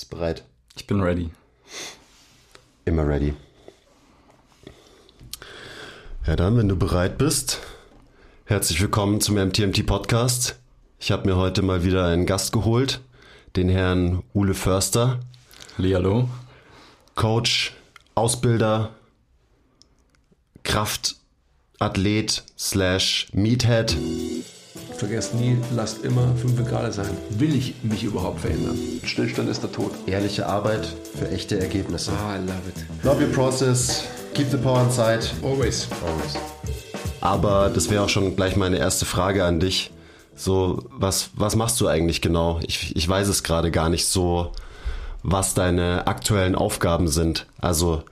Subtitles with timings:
[0.00, 0.44] Bist bereit?
[0.76, 1.28] Ich bin ready.
[2.86, 3.34] Immer ready.
[6.26, 7.60] Ja, dann, wenn du bereit bist,
[8.46, 10.58] herzlich willkommen zum MTMT Podcast.
[10.98, 13.02] Ich habe mir heute mal wieder einen Gast geholt,
[13.56, 15.20] den Herrn Ule Förster.
[15.76, 16.30] Hallo.
[17.14, 17.74] Coach,
[18.14, 18.94] Ausbilder,
[20.62, 23.98] Kraftathlet slash Meathead.
[25.00, 27.08] Vergesst nie, lasst immer 5 Grad sein.
[27.30, 28.78] Will ich mich überhaupt verändern?
[29.02, 29.92] Stillstand ist der Tod.
[30.06, 32.12] Ehrliche Arbeit für echte Ergebnisse.
[32.12, 32.84] Ah, I love it.
[33.02, 35.20] Love your process, keep the power inside.
[35.42, 35.88] Always.
[36.06, 36.34] Always.
[37.22, 39.90] Aber das wäre auch schon gleich meine erste Frage an dich.
[40.36, 42.60] So, was, was machst du eigentlich genau?
[42.66, 44.52] Ich, ich weiß es gerade gar nicht so,
[45.22, 47.46] was deine aktuellen Aufgaben sind.
[47.58, 48.02] Also,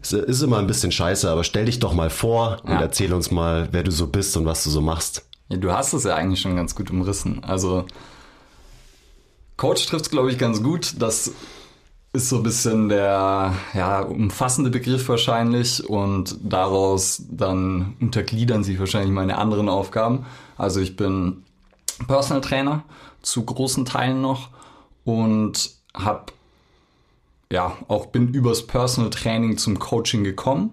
[0.00, 2.80] es ist immer ein bisschen scheiße, aber stell dich doch mal vor und Ja.
[2.80, 5.22] erzähl uns mal, wer du so bist und was du so machst.
[5.48, 7.44] Ja, du hast es ja eigentlich schon ganz gut umrissen.
[7.44, 7.86] Also,
[9.56, 10.94] Coach trifft es, glaube ich, ganz gut.
[11.00, 11.32] Das
[12.12, 19.12] ist so ein bisschen der ja, umfassende Begriff wahrscheinlich und daraus dann untergliedern sich wahrscheinlich
[19.12, 20.26] meine anderen Aufgaben.
[20.58, 21.42] Also ich bin
[22.06, 22.84] Personal Trainer
[23.22, 24.50] zu großen Teilen noch
[25.04, 26.32] und habe
[27.50, 30.72] ja auch bin übers Personal Training zum Coaching gekommen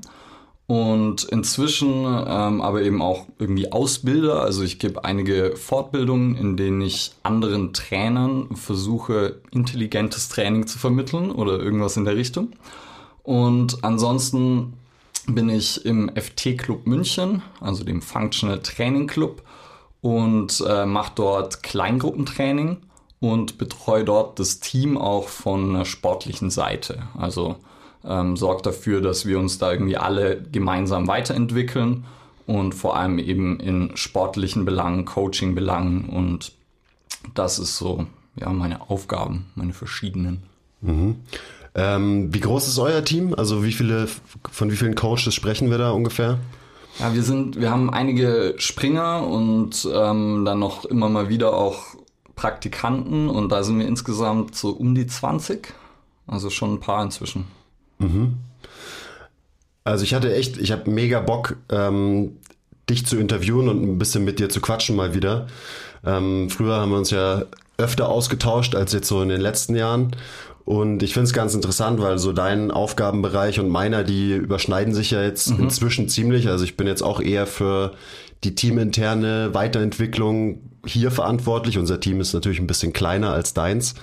[0.70, 4.44] und inzwischen ähm, aber eben auch irgendwie Ausbilder.
[4.44, 11.32] Also ich gebe einige Fortbildungen, in denen ich anderen Trainern versuche, intelligentes Training zu vermitteln
[11.32, 12.52] oder irgendwas in der Richtung.
[13.24, 14.74] Und ansonsten
[15.26, 19.42] bin ich im FT Club München, also dem Functional Training Club,
[20.02, 22.78] und äh, mache dort Kleingruppentraining
[23.20, 27.08] und betreue dort das Team auch von einer sportlichen Seite.
[27.18, 27.56] Also
[28.06, 32.06] ähm, sorgt dafür, dass wir uns da irgendwie alle gemeinsam weiterentwickeln
[32.46, 36.54] und vor allem eben in sportlichen Belangen, Coaching-Belangen und
[37.34, 38.06] das ist so
[38.36, 40.44] ja meine Aufgaben, meine verschiedenen.
[41.76, 43.34] Ähm, wie groß ist euer Team?
[43.36, 44.08] Also wie viele,
[44.50, 46.40] von wie vielen Coaches sprechen wir da ungefähr?
[47.00, 51.96] Ja, wir sind, wir haben einige Springer und ähm, dann noch immer mal wieder auch
[52.36, 55.74] Praktikanten und da sind wir insgesamt so um die 20.
[56.28, 57.46] Also schon ein paar inzwischen.
[59.84, 62.38] Also ich hatte echt, ich habe mega Bock, ähm,
[62.90, 65.48] dich zu interviewen und ein bisschen mit dir zu quatschen mal wieder.
[66.06, 67.46] Ähm, früher haben wir uns ja
[67.78, 70.16] öfter ausgetauscht als jetzt so in den letzten Jahren.
[70.66, 75.12] Und ich finde es ganz interessant, weil so dein Aufgabenbereich und meiner, die überschneiden sich
[75.12, 76.48] ja jetzt inzwischen ziemlich.
[76.48, 77.94] Also ich bin jetzt auch eher für
[78.44, 81.78] die teaminterne Weiterentwicklung hier verantwortlich.
[81.78, 83.96] Unser Team ist natürlich ein bisschen kleiner als deins.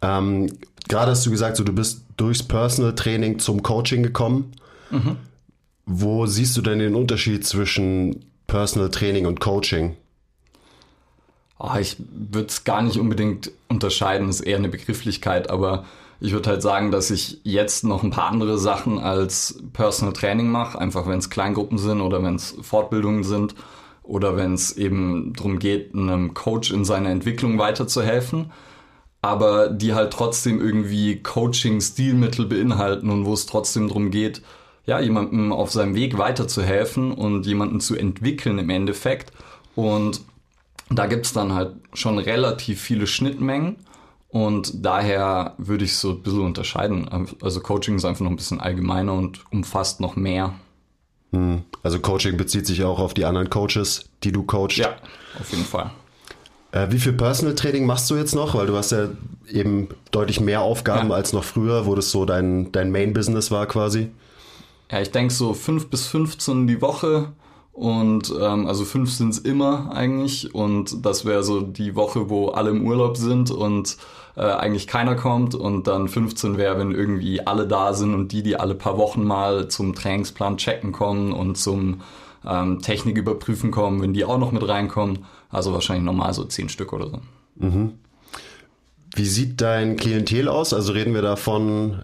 [0.00, 0.48] Ähm,
[0.86, 4.52] Gerade hast du gesagt, so du bist durchs Personal Training zum Coaching gekommen.
[5.86, 9.96] Wo siehst du denn den Unterschied zwischen Personal Training und Coaching?
[11.58, 15.84] Ah, ich würde es gar nicht unbedingt unterscheiden, ist eher eine Begrifflichkeit, aber
[16.20, 20.48] ich würde halt sagen, dass ich jetzt noch ein paar andere Sachen als Personal Training
[20.48, 23.54] mache, einfach wenn es Kleingruppen sind oder wenn es Fortbildungen sind
[24.02, 28.52] oder wenn es eben darum geht, einem Coach in seiner Entwicklung weiterzuhelfen,
[29.20, 34.42] aber die halt trotzdem irgendwie Coaching-Stilmittel beinhalten und wo es trotzdem darum geht,
[34.86, 39.32] ja, jemandem auf seinem Weg weiterzuhelfen und jemanden zu entwickeln im Endeffekt.
[39.74, 40.22] Und
[40.90, 43.76] da gibt's dann halt schon relativ viele Schnittmengen
[44.28, 47.08] und daher würde ich so ein bisschen unterscheiden.
[47.42, 50.54] Also Coaching ist einfach noch ein bisschen allgemeiner und umfasst noch mehr.
[51.82, 54.78] Also Coaching bezieht sich auch auf die anderen Coaches, die du coachst.
[54.78, 54.96] Ja,
[55.38, 55.90] auf jeden Fall.
[56.72, 58.54] Äh, wie viel Personal Training machst du jetzt noch?
[58.54, 59.08] Weil du hast ja
[59.50, 61.14] eben deutlich mehr Aufgaben Ja.
[61.14, 64.10] als noch früher, wo das so dein, dein Main-Business war quasi.
[64.90, 67.32] Ja, ich denke so 5 bis 15 die Woche
[67.72, 72.70] und ähm, also fünf sind's immer eigentlich und das wäre so die Woche, wo alle
[72.70, 73.98] im Urlaub sind und
[74.36, 78.42] äh, eigentlich keiner kommt und dann 15 wäre, wenn irgendwie alle da sind und die,
[78.42, 82.00] die alle paar Wochen mal zum Trainingsplan checken kommen und zum
[82.46, 85.26] ähm, Technik überprüfen kommen, wenn die auch noch mit reinkommen.
[85.50, 87.20] Also wahrscheinlich normal so 10 Stück oder so.
[89.14, 90.72] Wie sieht dein Klientel aus?
[90.72, 92.02] Also reden wir da von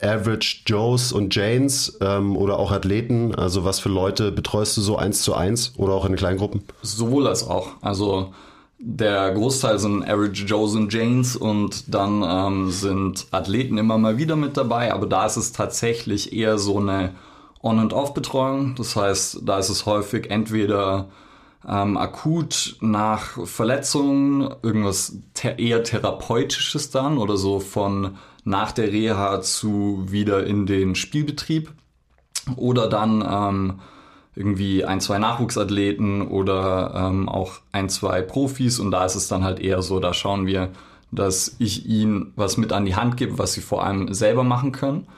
[0.00, 3.34] Average Joes und Janes ähm, oder auch Athleten?
[3.34, 6.64] Also was für Leute betreust du so eins zu eins oder auch in Kleingruppen?
[6.82, 7.68] Sowohl als auch.
[7.80, 8.32] Also
[8.78, 14.36] der Großteil sind Average Joes und Janes und dann ähm, sind Athleten immer mal wieder
[14.36, 17.14] mit dabei, aber da ist es tatsächlich eher so eine
[17.62, 18.74] On- und Off-Betreuung.
[18.76, 21.08] Das heißt, da ist es häufig entweder
[21.68, 29.40] ähm, akut nach Verletzungen, irgendwas the eher therapeutisches dann oder so von nach der Reha
[29.40, 31.72] zu wieder in den Spielbetrieb
[32.56, 33.80] oder dann ähm,
[34.36, 39.42] irgendwie ein, zwei Nachwuchsathleten oder ähm, auch ein, zwei Profis und da ist es dann
[39.42, 40.70] halt eher so, da schauen wir,
[41.10, 44.72] dass ich ihnen was mit an die Hand gebe, was sie vor allem selber machen
[44.72, 45.08] können,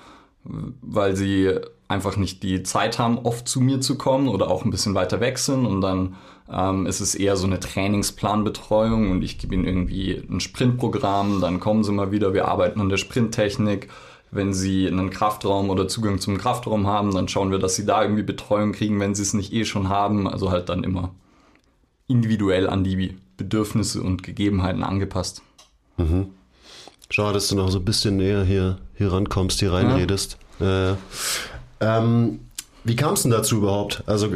[0.44, 1.58] weil sie
[1.88, 5.20] einfach nicht die Zeit haben, oft zu mir zu kommen oder auch ein bisschen weiter
[5.20, 6.16] weg sind und dann
[6.50, 11.60] ähm, ist es eher so eine Trainingsplanbetreuung und ich gebe ihnen irgendwie ein Sprintprogramm, dann
[11.60, 13.88] kommen sie mal wieder, wir arbeiten an der Sprinttechnik.
[14.30, 18.02] Wenn sie einen Kraftraum oder Zugang zum Kraftraum haben, dann schauen wir, dass sie da
[18.02, 20.28] irgendwie Betreuung kriegen, wenn sie es nicht eh schon haben.
[20.28, 21.14] Also halt dann immer
[22.08, 25.40] individuell an die Bedürfnisse und Gegebenheiten angepasst.
[25.96, 26.26] Mhm.
[27.08, 30.36] Schade, dass du noch so ein bisschen näher hier, hier rankommst, hier reinredest.
[30.60, 30.92] Ja.
[30.92, 30.96] Äh,
[31.80, 32.40] ähm,
[32.84, 34.02] wie kam es denn dazu überhaupt?
[34.06, 34.34] Also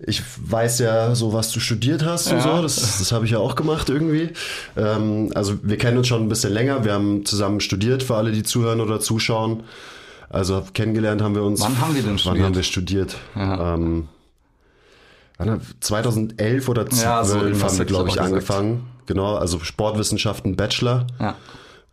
[0.00, 2.42] ich weiß ja so, was du studiert hast und ja.
[2.42, 2.62] so.
[2.62, 4.30] Das, das habe ich ja auch gemacht irgendwie.
[4.76, 6.84] Ähm, also wir kennen uns schon ein bisschen länger.
[6.84, 9.64] Wir haben zusammen studiert, für alle, die zuhören oder zuschauen.
[10.30, 11.60] Also kennengelernt haben wir uns.
[11.60, 12.38] Wann haben wir denn studiert?
[12.38, 13.16] Wann haben wir studiert?
[13.34, 13.74] Ja.
[13.74, 14.08] Ähm,
[15.80, 18.86] 2011 oder 12 ja, so haben wir, glaube ich, angefangen.
[19.06, 21.06] Genau, also Sportwissenschaften Bachelor.
[21.20, 21.36] Ja.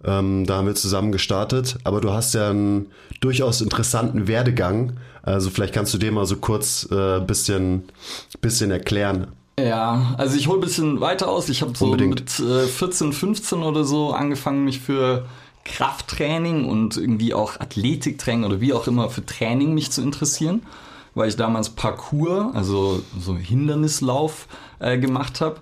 [0.05, 1.77] Ähm, da haben wir zusammen gestartet.
[1.83, 2.87] Aber du hast ja einen
[3.21, 4.93] durchaus interessanten Werdegang.
[5.23, 7.83] Also vielleicht kannst du den mal so kurz ein äh, bisschen,
[8.41, 9.27] bisschen erklären.
[9.59, 11.49] Ja, also ich hole ein bisschen weiter aus.
[11.49, 12.39] Ich habe so Unbedingt.
[12.39, 15.25] mit äh, 14, 15 oder so angefangen, mich für
[15.63, 20.61] Krafttraining und irgendwie auch Athletiktraining oder wie auch immer für Training mich zu interessieren
[21.15, 24.47] weil ich damals Parkour, also so Hindernislauf
[24.79, 25.57] äh, gemacht habe.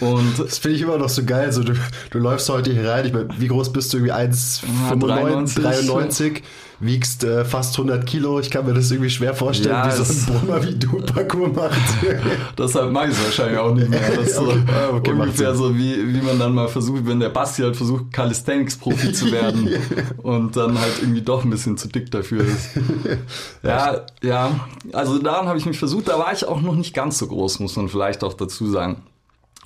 [0.00, 1.52] Und das finde ich immer noch so geil.
[1.52, 1.74] So, du,
[2.10, 3.06] du läufst heute hier rein.
[3.06, 3.98] Ich mein, wie groß bist du?
[3.98, 6.42] Irgendwie 1,93, 93
[6.80, 8.40] wiegst äh, fast 100 Kilo.
[8.40, 11.48] Ich kann mir das irgendwie schwer vorstellen, ja, wie so ein Brummer wie du Parkour
[11.48, 11.80] macht.
[12.58, 14.00] Deshalb mache ich es wahrscheinlich auch nicht mehr.
[14.16, 14.52] Das ist so
[14.92, 19.12] okay, ungefähr so, wie, wie man dann mal versucht, wenn der Basti halt versucht, Calisthenics-Profi
[19.12, 19.68] zu werden
[20.22, 22.70] und dann halt irgendwie doch ein bisschen zu dick dafür ist.
[23.62, 24.60] Ja, ja.
[24.92, 26.08] Also daran habe ich mich versucht.
[26.08, 29.02] Da war ich auch noch nicht ganz so groß, muss man vielleicht auch dazu sagen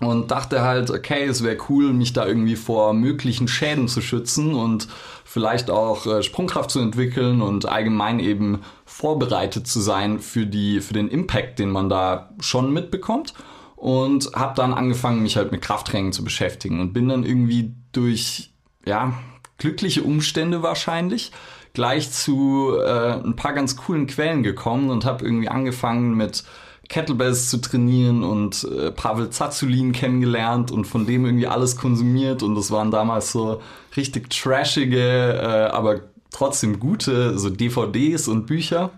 [0.00, 4.54] und dachte halt, okay, es wäre cool, mich da irgendwie vor möglichen Schäden zu schützen
[4.54, 4.88] und
[5.24, 10.94] vielleicht auch äh, Sprungkraft zu entwickeln und allgemein eben vorbereitet zu sein für die für
[10.94, 13.34] den Impact, den man da schon mitbekommt.
[13.76, 18.52] Und habe dann angefangen, mich halt mit Krafttraining zu beschäftigen und bin dann irgendwie durch
[18.84, 19.14] ja
[19.56, 21.32] glückliche Umstände wahrscheinlich
[21.72, 26.44] gleich zu äh, ein paar ganz coolen Quellen gekommen und habe irgendwie angefangen mit
[26.90, 32.56] Kettlebells zu trainieren und äh, Pavel Zazulin kennengelernt und von dem irgendwie alles konsumiert und
[32.56, 33.62] das waren damals so
[33.96, 36.00] richtig trashige, äh, aber
[36.32, 38.90] trotzdem gute so DVDs und Bücher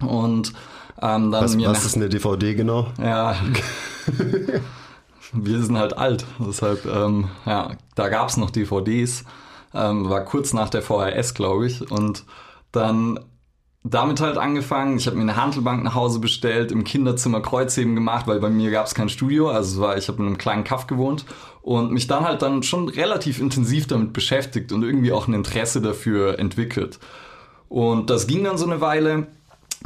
[0.00, 0.52] und
[1.02, 2.92] ähm, dann was, was ist eine DVD genau?
[3.02, 3.34] Ja.
[5.32, 9.24] wir sind halt alt, deshalb ähm, ja, da gab's noch DVDs,
[9.74, 12.24] ähm, war kurz nach der VHS, glaube ich und
[12.70, 13.18] dann
[13.90, 14.96] damit halt angefangen.
[14.96, 18.70] Ich habe mir eine Handelbank nach Hause bestellt, im Kinderzimmer Kreuzheben gemacht, weil bei mir
[18.70, 19.48] gab es kein Studio.
[19.48, 21.24] Also war, ich habe in einem kleinen Kaff gewohnt
[21.62, 25.80] und mich dann halt dann schon relativ intensiv damit beschäftigt und irgendwie auch ein Interesse
[25.80, 26.98] dafür entwickelt.
[27.68, 29.28] Und das ging dann so eine Weile.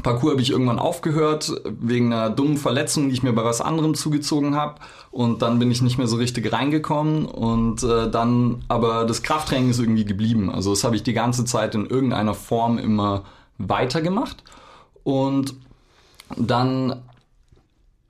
[0.02, 3.94] Parcours habe ich irgendwann aufgehört, wegen einer dummen Verletzung, die ich mir bei was anderem
[3.94, 4.76] zugezogen habe.
[5.10, 7.26] Und dann bin ich nicht mehr so richtig reingekommen.
[7.26, 10.50] Und äh, dann, aber das Krafttraining ist irgendwie geblieben.
[10.50, 13.24] Also das habe ich die ganze Zeit in irgendeiner Form immer
[13.68, 14.42] weitergemacht
[15.04, 15.54] und
[16.36, 17.02] dann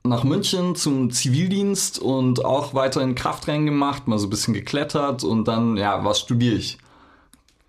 [0.03, 5.47] nach München zum Zivildienst und auch weiterhin Krafttraining gemacht, mal so ein bisschen geklettert und
[5.47, 6.77] dann, ja, was studiere ich?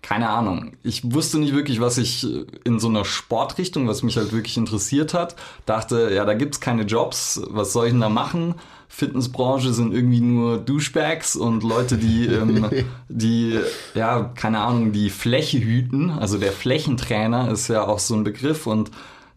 [0.03, 0.73] Keine Ahnung.
[0.83, 2.27] Ich wusste nicht wirklich, was ich
[2.65, 5.37] in so einer Sportrichtung, was mich halt wirklich interessiert hat.
[5.65, 8.55] Dachte, ja, da gibt's keine Jobs, was soll ich denn da machen?
[8.89, 12.69] Fitnessbranche sind irgendwie nur Douchebags und Leute, die, ähm,
[13.07, 13.57] die,
[13.95, 16.09] ja, keine Ahnung, die Fläche hüten.
[16.11, 18.91] Also der Flächentrainer ist ja auch so ein Begriff und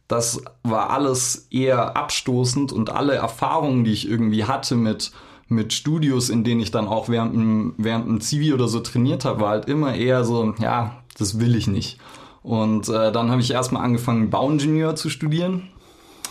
[0.08, 5.12] das war alles eher abstoßend und alle Erfahrungen, die ich irgendwie hatte mit,
[5.48, 9.24] mit Studios, in denen ich dann auch während dem, während dem Zivi oder so trainiert
[9.24, 11.98] habe, war halt immer eher so, ja, das will ich nicht.
[12.42, 15.68] Und äh, dann habe ich erstmal angefangen, Bauingenieur zu studieren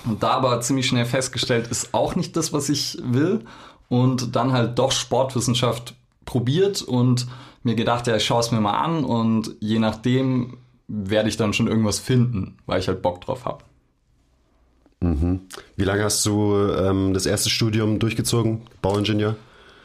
[0.05, 3.41] und da aber ziemlich schnell festgestellt, ist auch nicht das, was ich will.
[3.89, 5.93] Und dann halt doch Sportwissenschaft
[6.25, 7.27] probiert und
[7.63, 10.57] mir gedacht, ja, ich schaue es mir mal an und je nachdem
[10.87, 13.64] werde ich dann schon irgendwas finden, weil ich halt Bock drauf habe.
[15.01, 15.41] Mhm.
[15.75, 19.35] Wie lange hast du ähm, das erste Studium durchgezogen, Bauingenieur?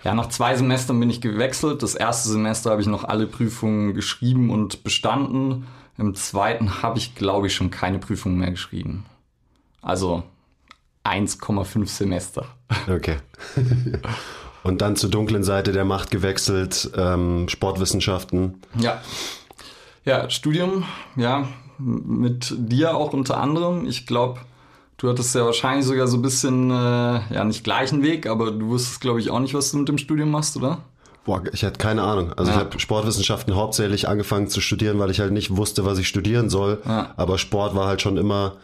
[0.04, 1.82] Ja, nach zwei Semestern bin ich gewechselt.
[1.82, 5.66] Das erste Semester habe ich noch alle Prüfungen geschrieben und bestanden.
[5.98, 9.04] Im zweiten habe ich, glaube ich, schon keine Prüfungen mehr geschrieben.
[9.82, 10.22] Also
[11.04, 12.46] 1,5 Semester.
[12.88, 13.16] Okay.
[14.62, 18.60] Und dann zur dunklen Seite der Macht gewechselt, ähm, Sportwissenschaften.
[18.78, 19.00] Ja.
[20.04, 20.84] Ja, Studium,
[21.16, 21.48] ja,
[21.78, 23.86] mit dir auch unter anderem.
[23.86, 24.40] Ich glaube,
[25.00, 26.74] du hattest ja wahrscheinlich sogar so ein bisschen, äh,
[27.34, 29.98] ja, nicht gleichen Weg, aber du wusstest, glaube ich, auch nicht, was du mit dem
[29.98, 30.82] Studium machst, oder?
[31.24, 32.32] Boah, ich hatte keine Ahnung.
[32.34, 32.58] Also ja.
[32.58, 36.50] ich habe Sportwissenschaften hauptsächlich angefangen zu studieren, weil ich halt nicht wusste, was ich studieren
[36.50, 36.82] soll.
[36.86, 37.14] Ja.
[37.16, 38.56] Aber Sport war halt schon immer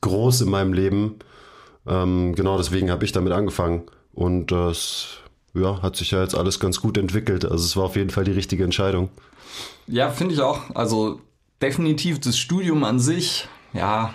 [0.00, 1.16] groß in meinem Leben.
[1.86, 3.84] Ähm, genau deswegen habe ich damit angefangen.
[4.12, 5.18] Und das
[5.54, 7.44] ja, hat sich ja jetzt alles ganz gut entwickelt.
[7.44, 9.08] Also es war auf jeden Fall die richtige Entscheidung.
[9.86, 10.74] Ja, finde ich auch.
[10.74, 11.20] Also
[11.60, 14.12] definitiv das Studium an sich, ja,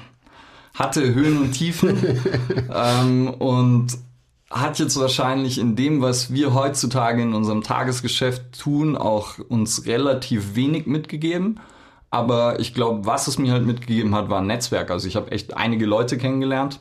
[0.74, 1.98] hatte Höhen und Tiefen.
[2.74, 3.98] ähm, und
[4.50, 10.56] hat jetzt wahrscheinlich in dem, was wir heutzutage in unserem Tagesgeschäft tun, auch uns relativ
[10.56, 11.60] wenig mitgegeben.
[12.10, 14.90] Aber ich glaube, was es mir halt mitgegeben hat, war ein Netzwerk.
[14.90, 16.80] Also ich habe echt einige Leute kennengelernt,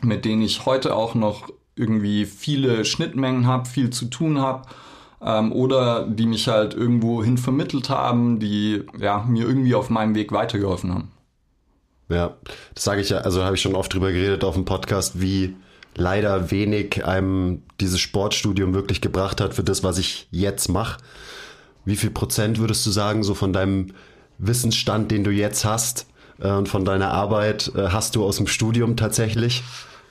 [0.00, 4.62] mit denen ich heute auch noch irgendwie viele Schnittmengen habe, viel zu tun habe.
[5.20, 10.14] Ähm, oder die mich halt irgendwo hin vermittelt haben, die ja, mir irgendwie auf meinem
[10.14, 11.08] Weg weitergeholfen haben.
[12.08, 12.36] Ja,
[12.74, 15.56] das sage ich ja, also habe ich schon oft drüber geredet auf dem Podcast, wie
[15.96, 21.00] leider wenig einem dieses Sportstudium wirklich gebracht hat für das, was ich jetzt mache.
[21.84, 23.92] Wie viel Prozent würdest du sagen, so von deinem
[24.38, 26.06] Wissensstand, den du jetzt hast
[26.40, 29.62] äh, und von deiner Arbeit, äh, hast du aus dem Studium tatsächlich?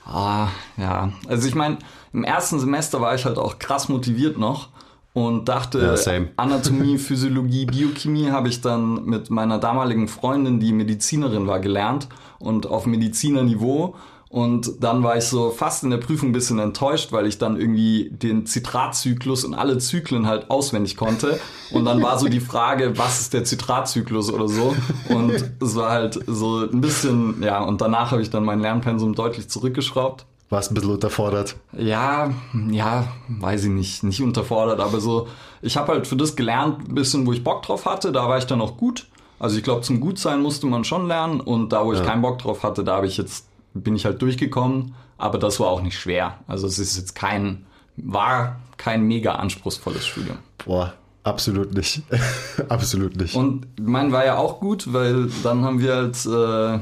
[0.06, 1.12] Ah, ja.
[1.28, 1.78] Also ich meine,
[2.12, 4.68] im ersten Semester war ich halt auch krass motiviert noch
[5.14, 11.46] und dachte, ja, Anatomie, Physiologie, Biochemie habe ich dann mit meiner damaligen Freundin, die Medizinerin
[11.46, 13.94] war, gelernt und auf Medizinerniveau
[14.34, 17.56] und dann war ich so fast in der Prüfung ein bisschen enttäuscht, weil ich dann
[17.56, 21.38] irgendwie den Zitratzyklus und alle Zyklen halt auswendig konnte.
[21.70, 24.74] Und dann war so die Frage, was ist der Zitratzyklus oder so.
[25.08, 25.30] Und
[25.62, 29.48] es war halt so ein bisschen, ja, und danach habe ich dann mein Lernpensum deutlich
[29.48, 30.26] zurückgeschraubt.
[30.54, 31.56] Warst ein bisschen unterfordert?
[31.72, 32.32] Ja,
[32.70, 35.26] ja, weiß ich nicht, nicht unterfordert, aber so,
[35.62, 38.38] ich habe halt für das gelernt, ein bisschen, wo ich Bock drauf hatte, da war
[38.38, 39.08] ich dann auch gut.
[39.40, 42.04] Also ich glaube, zum Gutsein musste man schon lernen und da, wo ich ja.
[42.04, 45.66] keinen Bock drauf hatte, da habe ich jetzt bin ich halt durchgekommen, aber das war
[45.66, 46.38] auch nicht schwer.
[46.46, 50.38] Also es ist jetzt kein, war kein mega anspruchsvolles Studium.
[50.64, 50.94] Boah,
[51.24, 52.02] absolut nicht.
[52.68, 53.34] absolut nicht.
[53.34, 56.78] Und mein war ja auch gut, weil dann haben wir halt, äh,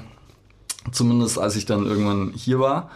[0.92, 2.90] zumindest als ich dann irgendwann hier war,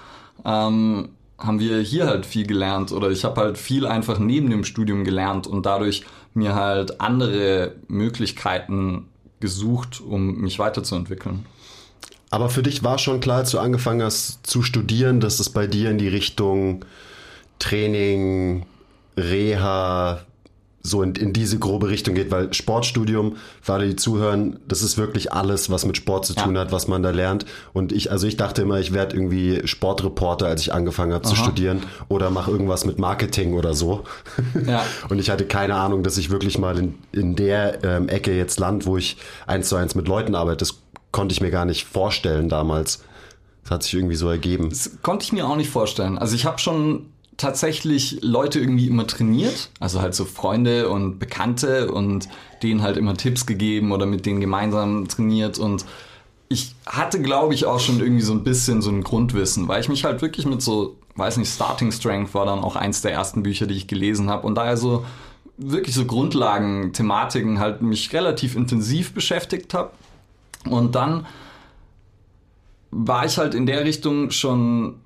[0.46, 4.64] ähm, haben wir hier halt viel gelernt oder ich habe halt viel einfach neben dem
[4.64, 9.08] Studium gelernt und dadurch mir halt andere Möglichkeiten
[9.40, 11.44] gesucht, um mich weiterzuentwickeln.
[12.30, 15.66] Aber für dich war schon klar, als du angefangen hast zu studieren, dass es bei
[15.66, 16.84] dir in die Richtung
[17.58, 18.66] Training,
[19.16, 20.20] Reha,
[20.86, 24.96] so in, in diese grobe Richtung geht, weil Sportstudium, für alle, die zuhören, das ist
[24.96, 26.62] wirklich alles, was mit Sport zu tun ja.
[26.62, 27.44] hat, was man da lernt.
[27.72, 31.36] Und ich, also ich dachte immer, ich werde irgendwie Sportreporter, als ich angefangen habe zu
[31.36, 34.04] studieren oder mache irgendwas mit Marketing oder so.
[34.66, 34.84] Ja.
[35.08, 38.58] Und ich hatte keine Ahnung, dass ich wirklich mal in, in der ähm, Ecke jetzt
[38.58, 39.16] land, wo ich
[39.46, 40.58] eins zu eins mit Leuten arbeite.
[40.58, 40.78] Das
[41.12, 43.04] konnte ich mir gar nicht vorstellen damals.
[43.62, 44.70] Das hat sich irgendwie so ergeben.
[44.70, 46.18] Das konnte ich mir auch nicht vorstellen.
[46.18, 51.90] Also ich habe schon tatsächlich Leute irgendwie immer trainiert, also halt so Freunde und Bekannte
[51.90, 52.28] und
[52.62, 55.84] denen halt immer Tipps gegeben oder mit denen gemeinsam trainiert und
[56.48, 59.88] ich hatte, glaube ich, auch schon irgendwie so ein bisschen so ein Grundwissen, weil ich
[59.88, 63.42] mich halt wirklich mit so, weiß nicht, Starting Strength war dann auch eins der ersten
[63.42, 65.04] Bücher, die ich gelesen habe und daher so
[65.56, 69.90] wirklich so Grundlagen, Thematiken halt mich relativ intensiv beschäftigt habe
[70.68, 71.26] und dann
[72.90, 74.96] war ich halt in der Richtung schon,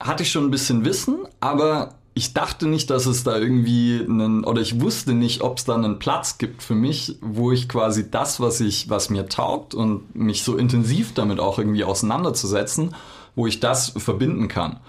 [0.00, 4.44] hatte ich schon ein bisschen Wissen, aber ich dachte nicht, dass es da irgendwie einen,
[4.44, 8.10] oder ich wusste nicht, ob es da einen Platz gibt für mich, wo ich quasi
[8.10, 12.94] das, was ich, was mir taugt und mich so intensiv damit auch irgendwie auseinanderzusetzen,
[13.36, 14.80] wo ich das verbinden kann.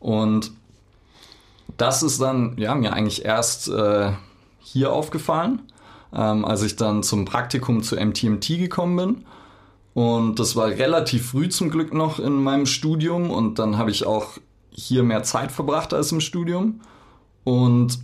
[0.00, 0.52] Und
[1.76, 4.12] das ist dann, ja, mir eigentlich erst äh,
[4.60, 5.60] hier aufgefallen,
[6.14, 9.24] ähm, als ich dann zum Praktikum zu MTMT gekommen bin
[9.98, 14.06] und das war relativ früh zum Glück noch in meinem Studium und dann habe ich
[14.06, 14.38] auch
[14.78, 16.80] hier mehr Zeit verbracht als im Studium.
[17.44, 17.98] Und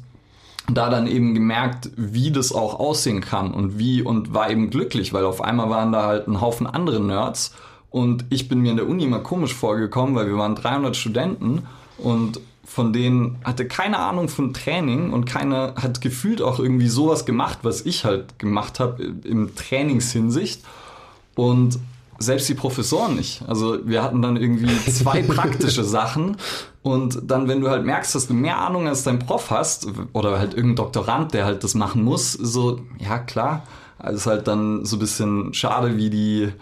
[0.73, 5.13] da dann eben gemerkt, wie das auch aussehen kann und wie und war eben glücklich,
[5.13, 7.55] weil auf einmal waren da halt ein Haufen andere Nerds
[7.91, 11.67] und ich bin mir in der Uni mal komisch vorgekommen, weil wir waren 300 Studenten
[11.99, 17.27] und von denen hatte keine Ahnung von Training und keiner hat gefühlt auch irgendwie sowas
[17.27, 20.63] gemacht, was ich halt gemacht habe im Trainingshinsicht.
[21.35, 21.79] Und
[22.19, 23.43] selbst die Professoren nicht.
[23.47, 26.37] Also wir hatten dann irgendwie zwei praktische Sachen
[26.83, 30.39] und dann, wenn du halt merkst, dass du mehr Ahnung als dein Prof hast oder
[30.39, 33.63] halt irgendein Doktorand, der halt das machen muss, so, ja klar,
[33.99, 36.53] also ist halt dann so ein bisschen schade, wie die,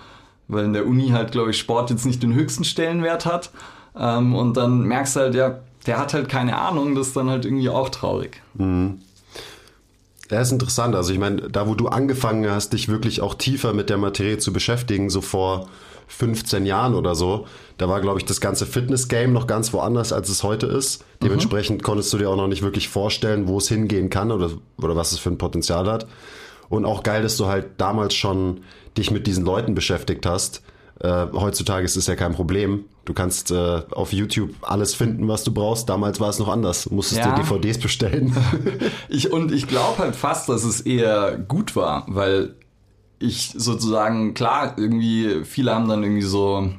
[0.48, 3.50] weil in der Uni halt, glaube ich, Sport jetzt nicht den höchsten Stellenwert hat
[3.96, 7.28] ähm, und dann merkst du halt, ja, der hat halt keine Ahnung, das ist dann
[7.28, 8.40] halt irgendwie auch traurig.
[8.54, 9.00] Mhm.
[10.32, 10.96] Der ist interessant.
[10.96, 14.38] Also ich meine, da wo du angefangen hast, dich wirklich auch tiefer mit der Materie
[14.38, 15.68] zu beschäftigen, so vor
[16.08, 17.46] 15 Jahren oder so,
[17.76, 21.04] da war, glaube ich, das ganze Fitness-Game noch ganz woanders, als es heute ist.
[21.22, 21.84] Dementsprechend mhm.
[21.84, 25.12] konntest du dir auch noch nicht wirklich vorstellen, wo es hingehen kann oder, oder was
[25.12, 26.06] es für ein Potenzial hat.
[26.70, 28.62] Und auch geil, dass du halt damals schon
[28.96, 30.62] dich mit diesen Leuten beschäftigt hast.
[31.00, 32.84] Äh, heutzutage ist es ja kein Problem.
[33.04, 35.88] Du kannst äh, auf YouTube alles finden, was du brauchst.
[35.88, 36.84] Damals war es noch anders.
[36.84, 37.34] Du musstest ja.
[37.34, 38.36] dir DVDs bestellen.
[39.08, 42.54] ich, und ich glaube halt fast, dass es eher gut war, weil
[43.18, 46.72] ich sozusagen, klar, irgendwie, viele haben dann irgendwie so,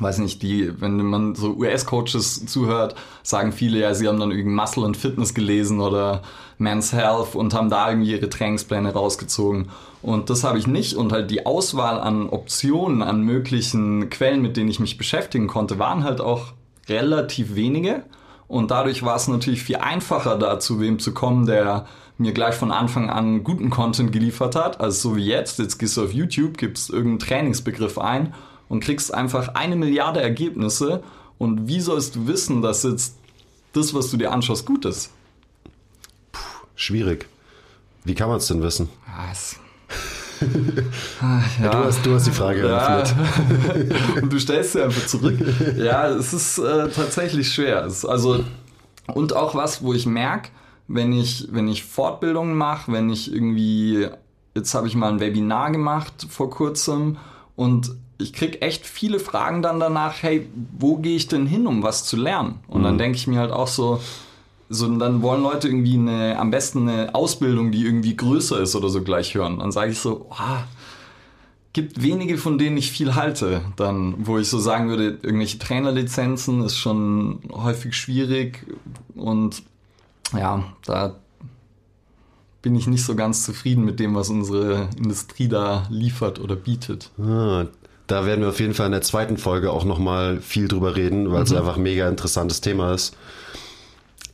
[0.00, 4.50] weiß nicht, die, wenn man so US-Coaches zuhört, sagen viele ja, sie haben dann irgendwie
[4.50, 6.22] Muscle and Fitness gelesen oder
[6.58, 9.68] Men's Health und haben da irgendwie ihre Trainingspläne rausgezogen.
[10.02, 10.94] Und das habe ich nicht.
[10.94, 15.78] Und halt die Auswahl an Optionen, an möglichen Quellen, mit denen ich mich beschäftigen konnte,
[15.78, 16.52] waren halt auch
[16.88, 18.04] relativ wenige.
[18.48, 21.86] Und dadurch war es natürlich viel einfacher, da zu wem zu kommen, der
[22.18, 24.80] mir gleich von Anfang an guten Content geliefert hat.
[24.80, 28.34] Also so wie jetzt, jetzt gehst du auf YouTube, gibst irgendeinen Trainingsbegriff ein
[28.70, 31.02] und kriegst einfach eine Milliarde Ergebnisse.
[31.38, 33.16] Und wie sollst du wissen, dass jetzt
[33.72, 35.10] das, was du dir anschaust, gut ist?
[36.30, 36.40] Puh,
[36.76, 37.26] schwierig.
[38.04, 38.88] Wie kann man es denn wissen?
[39.18, 39.56] Was?
[41.20, 41.64] Ah, ja.
[41.66, 41.70] ja.
[41.70, 43.14] du, hast, du hast die Frage eröffnet.
[43.84, 44.14] Ja.
[44.22, 45.38] und du stellst sie einfach zurück.
[45.76, 47.84] Ja, es ist äh, tatsächlich schwer.
[47.84, 48.42] Es, also,
[49.12, 50.48] und auch was, wo ich merke,
[50.88, 54.08] wenn ich, wenn ich Fortbildungen mache, wenn ich irgendwie,
[54.54, 57.18] jetzt habe ich mal ein Webinar gemacht vor kurzem
[57.54, 60.48] und ich kriege echt viele Fragen dann danach, hey,
[60.78, 62.60] wo gehe ich denn hin, um was zu lernen?
[62.68, 62.84] Und mhm.
[62.84, 64.00] dann denke ich mir halt auch so,
[64.68, 68.88] so, dann wollen Leute irgendwie eine, am besten eine Ausbildung, die irgendwie größer ist oder
[68.88, 69.58] so gleich hören.
[69.58, 70.62] Dann sage ich so, oh,
[71.72, 73.62] gibt wenige, von denen ich viel halte.
[73.76, 78.66] Dann, wo ich so sagen würde, irgendwelche Trainerlizenzen ist schon häufig schwierig
[79.16, 79.62] und
[80.32, 81.16] ja, da
[82.62, 87.10] bin ich nicht so ganz zufrieden mit dem, was unsere Industrie da liefert oder bietet.
[87.18, 87.66] Ah,
[88.10, 91.30] da werden wir auf jeden Fall in der zweiten Folge auch nochmal viel drüber reden,
[91.30, 91.44] weil mhm.
[91.44, 93.16] es einfach ein mega interessantes Thema ist.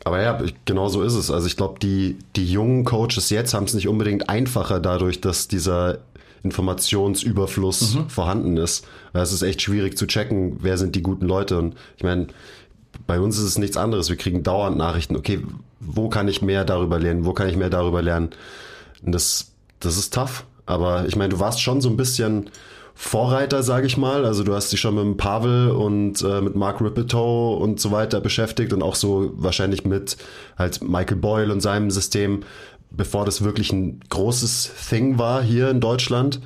[0.04, 1.30] Aber ja, genau so ist es.
[1.30, 5.48] Also ich glaube, die, die jungen Coaches jetzt haben es nicht unbedingt einfacher dadurch, dass
[5.48, 5.98] dieser
[6.44, 8.08] Informationsüberfluss mhm.
[8.08, 8.86] vorhanden ist.
[9.12, 11.58] Weil es ist echt schwierig zu checken, wer sind die guten Leute.
[11.58, 12.28] Und ich meine,
[13.06, 14.08] bei uns ist es nichts anderes.
[14.08, 15.40] Wir kriegen dauernd Nachrichten, okay,
[15.80, 18.30] wo kann ich mehr darüber lernen, wo kann ich mehr darüber lernen.
[19.04, 20.44] Und das, das ist tough.
[20.66, 22.48] Aber ich meine, du warst schon so ein bisschen
[22.98, 24.24] Vorreiter, sage ich mal.
[24.24, 28.20] Also du hast dich schon mit Pavel und äh, mit Mark Ripetoe und so weiter
[28.20, 30.16] beschäftigt und auch so wahrscheinlich mit
[30.58, 32.40] halt Michael Boyle und seinem System,
[32.90, 36.40] bevor das wirklich ein großes Thing war hier in Deutschland.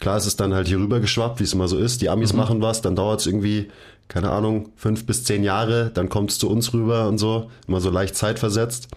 [0.00, 2.02] Klar ist es dann halt hier rüber geschwappt, wie es immer so ist.
[2.02, 2.40] Die Amis mhm.
[2.40, 3.68] machen was, dann dauert es irgendwie
[4.08, 7.80] keine Ahnung, fünf bis zehn Jahre, dann kommt es zu uns rüber und so, immer
[7.80, 8.88] so leicht zeitversetzt.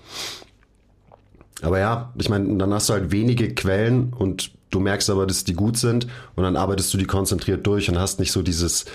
[1.62, 5.44] Aber ja, ich meine, dann hast du halt wenige Quellen und du merkst aber, dass
[5.44, 8.86] die gut sind und dann arbeitest du die konzentriert durch und hast nicht so dieses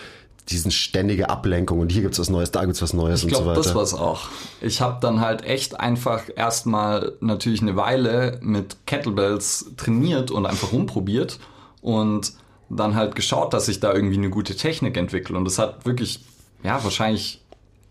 [0.49, 3.45] diesen ständige Ablenkung und hier gibt's was Neues, da gibt's was Neues ich glaub, und
[3.45, 3.63] so weiter.
[3.63, 4.29] Das war's auch.
[4.61, 10.73] Ich habe dann halt echt einfach erstmal natürlich eine Weile mit Kettlebells trainiert und einfach
[10.73, 11.39] rumprobiert
[11.83, 12.33] und
[12.69, 15.37] dann halt geschaut, dass ich da irgendwie eine gute Technik entwickle.
[15.37, 16.25] Und das hat wirklich,
[16.63, 17.43] ja, wahrscheinlich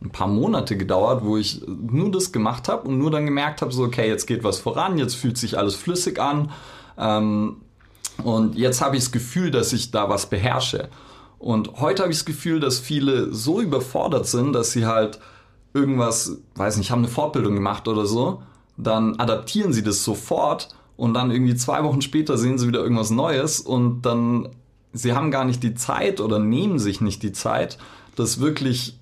[0.01, 3.71] ein paar Monate gedauert, wo ich nur das gemacht habe und nur dann gemerkt habe,
[3.73, 6.51] so, okay, jetzt geht was voran, jetzt fühlt sich alles flüssig an.
[6.97, 7.57] Ähm,
[8.23, 10.89] und jetzt habe ich das Gefühl, dass ich da was beherrsche.
[11.37, 15.19] Und heute habe ich das Gefühl, dass viele so überfordert sind, dass sie halt
[15.73, 18.41] irgendwas, weiß nicht, haben eine Fortbildung gemacht oder so,
[18.77, 23.09] dann adaptieren sie das sofort und dann irgendwie zwei Wochen später sehen sie wieder irgendwas
[23.09, 24.49] Neues und dann
[24.91, 27.77] sie haben gar nicht die Zeit oder nehmen sich nicht die Zeit,
[28.15, 28.97] das wirklich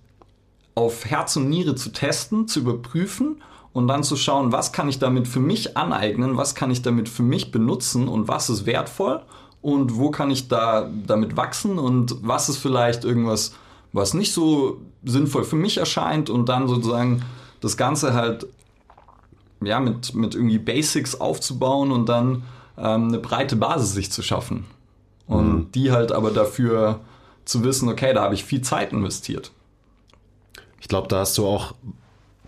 [0.76, 3.42] auf Herz und Niere zu testen, zu überprüfen
[3.78, 7.08] und dann zu schauen, was kann ich damit für mich aneignen, was kann ich damit
[7.10, 9.22] für mich benutzen und was ist wertvoll
[9.62, 13.54] und wo kann ich da damit wachsen und was ist vielleicht irgendwas,
[13.94, 17.22] was nicht so sinnvoll für mich erscheint und dann sozusagen
[17.62, 18.48] das Ganze halt
[19.62, 22.44] ja, mit, mit irgendwie Basics aufzubauen und dann
[22.78, 24.66] ähm, eine breite Basis sich zu schaffen.
[25.28, 25.72] Und mhm.
[25.74, 27.02] die halt aber dafür
[27.46, 29.52] zu wissen, okay, da habe ich viel Zeit investiert.
[30.80, 31.76] Ich glaube, da hast du auch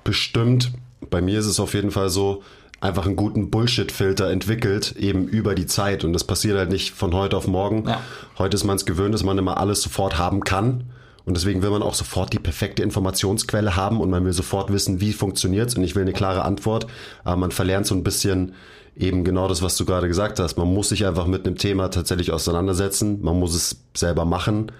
[0.03, 0.71] bestimmt,
[1.09, 2.43] bei mir ist es auf jeden Fall so,
[2.81, 6.03] einfach einen guten Bullshit-Filter entwickelt, eben über die Zeit.
[6.03, 7.87] Und das passiert halt nicht von heute auf morgen.
[7.87, 8.01] Ja.
[8.37, 10.85] Heute ist man es gewöhnt, dass man immer alles sofort haben kann.
[11.25, 15.01] Und deswegen will man auch sofort die perfekte Informationsquelle haben und man will sofort wissen,
[15.01, 15.75] wie funktioniert es.
[15.75, 16.87] Und ich will eine klare Antwort.
[17.23, 18.53] Aber man verlernt so ein bisschen
[18.95, 20.57] eben genau das, was du gerade gesagt hast.
[20.57, 23.21] Man muss sich einfach mit einem Thema tatsächlich auseinandersetzen.
[23.21, 24.71] Man muss es selber machen.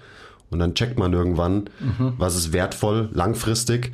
[0.50, 2.14] Und dann checkt man irgendwann, mhm.
[2.18, 3.92] was ist wertvoll, langfristig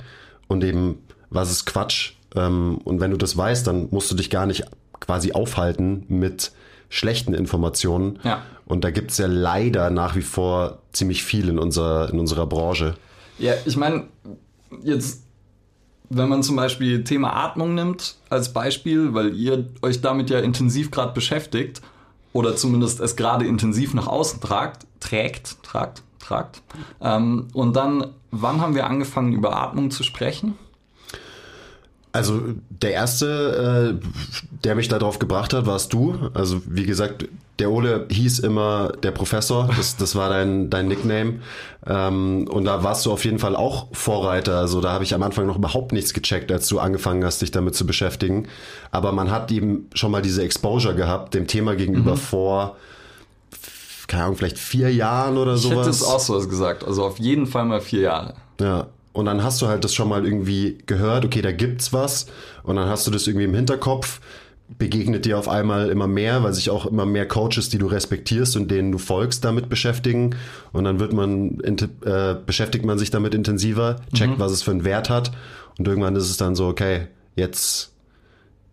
[0.49, 2.16] und eben was ist Quatsch.
[2.35, 4.65] Ähm, und wenn du das weißt, dann musst du dich gar nicht
[5.01, 6.53] quasi aufhalten mit
[6.89, 8.19] schlechten Informationen.
[8.23, 8.43] Ja.
[8.65, 12.95] Und da gibt's ja leider nach wie vor ziemlich viel in, unserer in unserer Branche.
[13.39, 14.05] Ja, ich meine,
[14.83, 15.25] jetzt,
[16.09, 20.91] wenn man zum Beispiel Thema Atmung nimmt als Beispiel, weil ihr euch damit ja intensiv
[20.91, 21.83] gerade beschäftigt
[22.33, 26.63] oder zumindest es gerade intensiv nach außen tragt, trägt, tragt, tragt.
[27.01, 30.57] Ähm, und dann, wann haben wir angefangen, über Atmung zu sprechen?
[32.17, 34.07] Also der erste, äh,
[34.65, 36.31] der mich darauf gebracht hat, warst du.
[36.33, 41.41] Also wie gesagt, der Ole hieß immer der Professor, das, das war dein, dein Nickname.
[41.87, 44.57] Ähm, und da warst du auf jeden Fall auch Vorreiter.
[44.57, 47.51] Also da habe ich am Anfang noch überhaupt nichts gecheckt, als du angefangen hast, dich
[47.51, 48.49] damit zu beschäftigen.
[48.91, 52.19] Aber man hat eben schon mal diese Exposure gehabt, dem Thema gegenüber mhm.
[52.19, 52.77] vor,
[54.07, 55.73] keine Ahnung, vielleicht vier Jahren oder sowas.
[55.73, 56.83] Ich hätte es auch sowas gesagt.
[56.83, 58.35] Also auf jeden Fall mal vier Jahre.
[58.59, 62.27] Ja, und dann hast du halt das schon mal irgendwie gehört, okay, da gibt's was
[62.63, 64.21] und dann hast du das irgendwie im Hinterkopf,
[64.79, 68.57] begegnet dir auf einmal immer mehr, weil sich auch immer mehr Coaches, die du respektierst
[68.57, 70.37] und denen du folgst, damit beschäftigen
[70.73, 74.39] und dann wird man äh, beschäftigt man sich damit intensiver, checkt, mhm.
[74.39, 75.33] was es für einen Wert hat
[75.79, 77.93] und irgendwann ist es dann so, okay, jetzt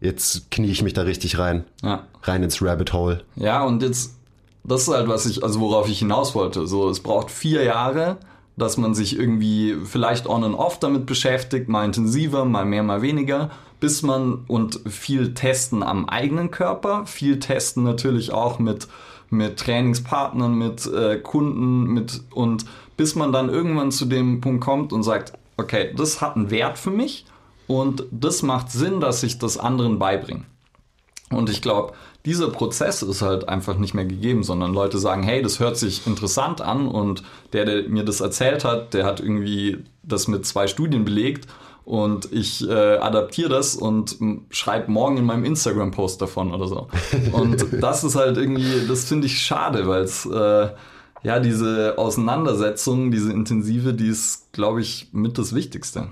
[0.02, 2.06] jetzt knie ich mich da richtig rein, ja.
[2.24, 3.24] rein ins Rabbit Hole.
[3.38, 4.18] Ja, und jetzt
[4.66, 6.68] das ist halt was ich also worauf ich hinaus wollte.
[6.68, 8.18] So, es braucht vier Jahre
[8.56, 13.02] dass man sich irgendwie vielleicht on and off damit beschäftigt, mal intensiver, mal mehr, mal
[13.02, 18.88] weniger, bis man und viel testen am eigenen Körper, viel testen natürlich auch mit,
[19.30, 24.94] mit Trainingspartnern, mit äh, Kunden, mit und bis man dann irgendwann zu dem Punkt kommt
[24.94, 27.26] und sagt, okay, das hat einen Wert für mich
[27.68, 30.44] und das macht Sinn, dass ich das anderen beibringe.
[31.32, 31.94] Und ich glaube,
[32.26, 36.08] dieser Prozess ist halt einfach nicht mehr gegeben, sondern Leute sagen, hey, das hört sich
[36.08, 40.68] interessant an und der, der mir das erzählt hat, der hat irgendwie das mit zwei
[40.68, 41.48] Studien belegt
[41.86, 44.18] und ich äh, adaptiere das und
[44.52, 46.88] schreibe morgen in meinem Instagram-Post davon oder so.
[47.34, 50.70] Und das ist halt irgendwie, das finde ich schade, weil es äh,
[51.24, 56.08] ja diese Auseinandersetzung, diese intensive, die ist, glaube ich, mit das Wichtigste.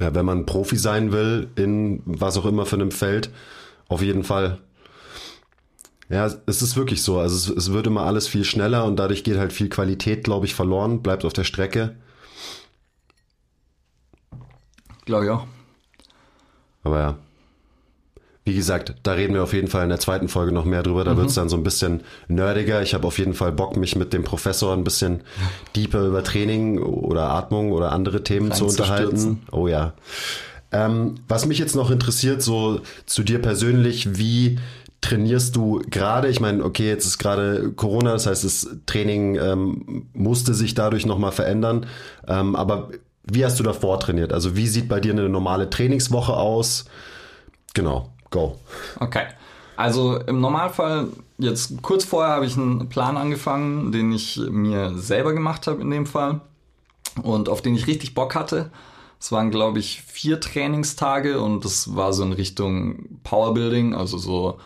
[0.00, 3.30] Ja, wenn man Profi sein will in was auch immer für einem Feld,
[3.88, 4.58] auf jeden Fall.
[6.08, 7.18] Ja, es ist wirklich so.
[7.18, 10.46] Also es, es wird immer alles viel schneller und dadurch geht halt viel Qualität, glaube
[10.46, 11.96] ich, verloren, bleibt auf der Strecke.
[15.06, 15.46] Glaube ich auch.
[16.82, 17.18] Aber ja.
[18.46, 21.02] Wie gesagt, da reden wir auf jeden Fall in der zweiten Folge noch mehr drüber.
[21.04, 21.16] Da mhm.
[21.16, 22.82] wird es dann so ein bisschen nerdiger.
[22.82, 25.22] Ich habe auf jeden Fall Bock, mich mit dem Professor ein bisschen
[25.74, 29.42] deeper über Training oder Atmung oder andere Themen zu unterhalten.
[29.50, 29.94] Oh ja.
[30.72, 34.58] Ähm, was mich jetzt noch interessiert, so zu dir persönlich, wie
[35.04, 36.28] trainierst du gerade?
[36.28, 41.04] Ich meine, okay, jetzt ist gerade Corona, das heißt, das Training ähm, musste sich dadurch
[41.04, 41.86] nochmal verändern.
[42.26, 42.88] Ähm, aber
[43.24, 44.32] wie hast du davor trainiert?
[44.32, 46.86] Also wie sieht bei dir eine normale Trainingswoche aus?
[47.74, 48.58] Genau, go.
[48.98, 49.26] Okay.
[49.76, 55.34] Also im Normalfall, jetzt kurz vorher habe ich einen Plan angefangen, den ich mir selber
[55.34, 56.40] gemacht habe in dem Fall
[57.22, 58.70] und auf den ich richtig Bock hatte.
[59.20, 64.58] Es waren, glaube ich, vier Trainingstage und das war so in Richtung Powerbuilding, also so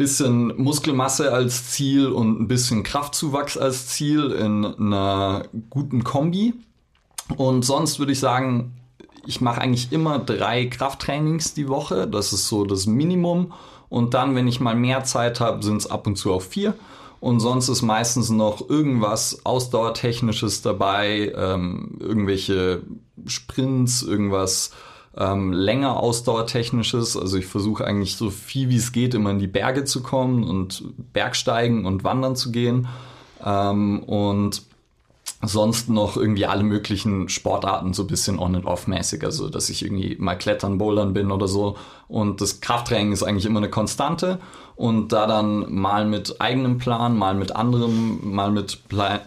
[0.00, 6.54] bisschen Muskelmasse als Ziel und ein bisschen Kraftzuwachs als Ziel in einer guten Kombi.
[7.36, 8.72] Und sonst würde ich sagen,
[9.26, 12.08] ich mache eigentlich immer drei Krafttrainings die Woche.
[12.08, 13.52] Das ist so das Minimum.
[13.90, 16.72] Und dann, wenn ich mal mehr Zeit habe, sind es ab und zu auch vier.
[17.20, 22.84] Und sonst ist meistens noch irgendwas Ausdauertechnisches dabei, ähm, irgendwelche
[23.26, 24.70] Sprints, irgendwas
[25.16, 27.16] ähm, länger Ausdauertechnisches.
[27.16, 30.44] Also ich versuche eigentlich so viel wie es geht immer in die Berge zu kommen
[30.44, 32.88] und Bergsteigen und Wandern zu gehen.
[33.44, 34.62] Ähm, und
[35.42, 39.70] sonst noch irgendwie alle möglichen Sportarten so ein bisschen on and off mäßig, also dass
[39.70, 41.76] ich irgendwie mal klettern, bouldern bin oder so
[42.08, 44.38] und das Krafttraining ist eigentlich immer eine Konstante
[44.80, 48.78] und da dann mal mit eigenem Plan, mal mit anderem, mal mit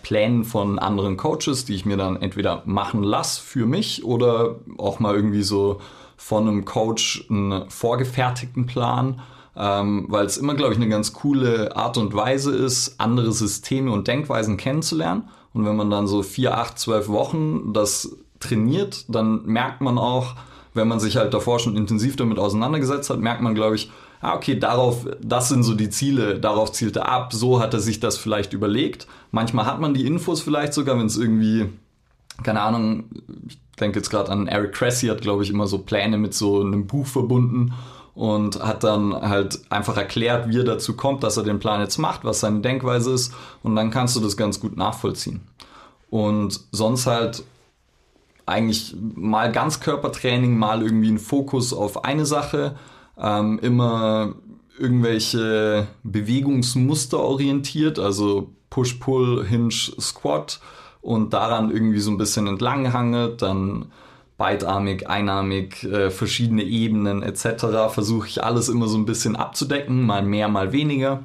[0.02, 5.00] Plänen von anderen Coaches, die ich mir dann entweder machen lasse für mich oder auch
[5.00, 5.80] mal irgendwie so
[6.18, 9.22] von einem Coach einen vorgefertigten Plan,
[9.56, 13.92] ähm, weil es immer, glaube ich, eine ganz coole Art und Weise ist, andere Systeme
[13.92, 15.30] und Denkweisen kennenzulernen.
[15.54, 20.34] Und wenn man dann so vier, acht, zwölf Wochen das trainiert, dann merkt man auch,
[20.74, 23.92] wenn man sich halt davor schon intensiv damit auseinandergesetzt hat, merkt man, glaube ich,
[24.24, 27.82] ah, okay, darauf, das sind so die Ziele, darauf zielt er ab, so hat er
[27.82, 29.06] sich das vielleicht überlegt.
[29.32, 31.68] Manchmal hat man die Infos vielleicht sogar, wenn es irgendwie,
[32.42, 33.10] keine Ahnung,
[33.48, 36.62] ich denke jetzt gerade an Eric Cressy, hat, glaube ich, immer so Pläne mit so
[36.62, 37.74] einem Buch verbunden
[38.16, 41.98] und hat dann halt einfach erklärt, wie er dazu kommt, dass er den Plan jetzt
[41.98, 45.42] macht, was seine Denkweise ist und dann kannst du das ganz gut nachvollziehen.
[46.10, 47.44] Und sonst halt
[48.46, 52.76] eigentlich mal Ganzkörpertraining, mal irgendwie ein Fokus auf eine Sache,
[53.18, 54.36] ähm, immer
[54.78, 60.60] irgendwelche Bewegungsmuster orientiert, also Push, Pull, Hinge, Squat
[61.02, 63.92] und daran irgendwie so ein bisschen entlanghangelt, dann
[64.38, 67.94] beidarmig, einarmig, äh, verschiedene Ebenen etc.
[67.94, 71.24] Versuche ich alles immer so ein bisschen abzudecken, mal mehr, mal weniger.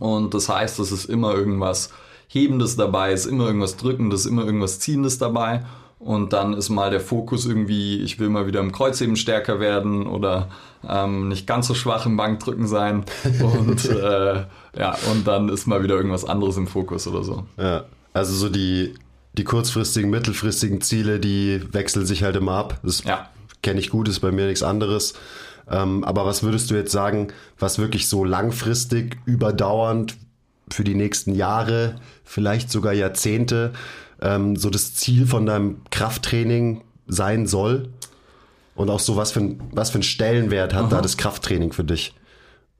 [0.00, 1.90] Und das heißt, es ist immer irgendwas
[2.28, 5.64] Hebendes dabei, ist immer irgendwas Drückendes, immer irgendwas Ziehendes dabei.
[5.98, 10.06] Und dann ist mal der Fokus irgendwie, ich will mal wieder im Kreuzheben stärker werden
[10.06, 10.50] oder
[10.86, 13.04] ähm, nicht ganz so schwach im Bankdrücken sein.
[13.40, 14.44] Und äh,
[14.78, 17.46] ja, und dann ist mal wieder irgendwas anderes im Fokus oder so.
[17.56, 18.94] Ja, also so die,
[19.38, 22.78] die kurzfristigen, mittelfristigen Ziele, die wechseln sich halt immer ab.
[22.82, 23.30] Das ja.
[23.62, 25.14] kenne ich gut, ist bei mir nichts anderes.
[25.68, 27.28] Ähm, aber was würdest du jetzt sagen,
[27.58, 30.16] was wirklich so langfristig, überdauernd
[30.70, 33.72] für die nächsten Jahre, vielleicht sogar Jahrzehnte,
[34.20, 37.90] ähm, so das Ziel von deinem Krafttraining sein soll?
[38.74, 40.90] Und auch so, was für, ein, was für einen Stellenwert hat Aha.
[40.90, 42.14] da das Krafttraining für dich?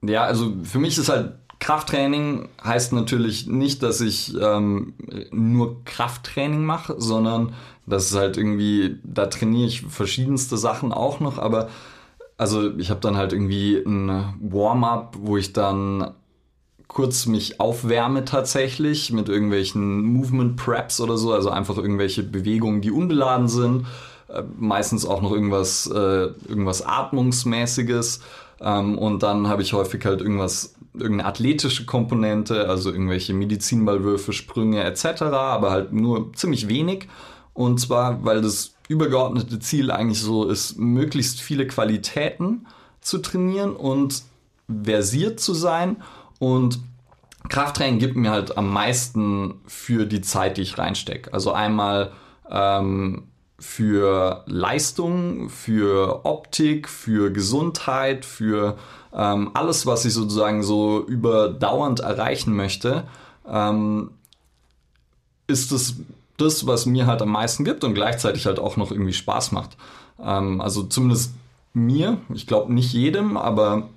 [0.03, 4.93] Ja, also für mich ist halt Krafttraining heißt natürlich nicht, dass ich ähm,
[5.31, 7.53] nur Krafttraining mache, sondern
[7.87, 11.69] das ist halt irgendwie, da trainiere ich verschiedenste Sachen auch noch, aber
[12.37, 16.13] also ich habe dann halt irgendwie ein Warm-up, wo ich dann
[16.87, 22.91] kurz mich aufwärme tatsächlich mit irgendwelchen Movement Preps oder so, also einfach irgendwelche Bewegungen, die
[22.91, 23.85] unbeladen sind.
[24.29, 28.21] Äh, meistens auch noch irgendwas, äh, irgendwas Atmungsmäßiges.
[28.59, 34.83] Ähm, und dann habe ich häufig halt irgendwas, irgendeine athletische Komponente, also irgendwelche Medizinballwürfe, Sprünge
[34.83, 37.07] etc., aber halt nur ziemlich wenig.
[37.53, 42.67] Und zwar, weil das übergeordnete Ziel eigentlich so ist, möglichst viele Qualitäten
[43.01, 44.23] zu trainieren und
[44.83, 45.97] versiert zu sein
[46.39, 46.79] und
[47.49, 51.33] Krafttraining gibt mir halt am meisten für die Zeit, die ich reinstecke.
[51.33, 52.11] Also einmal
[52.49, 53.23] ähm,
[53.59, 58.77] für Leistung, für Optik, für Gesundheit, für
[59.13, 63.05] ähm, alles, was ich sozusagen so überdauernd erreichen möchte,
[63.47, 64.11] ähm,
[65.47, 65.95] ist es
[66.37, 69.77] das, was mir halt am meisten gibt und gleichzeitig halt auch noch irgendwie Spaß macht.
[70.21, 71.33] Ähm, also zumindest
[71.73, 73.89] mir, ich glaube nicht jedem, aber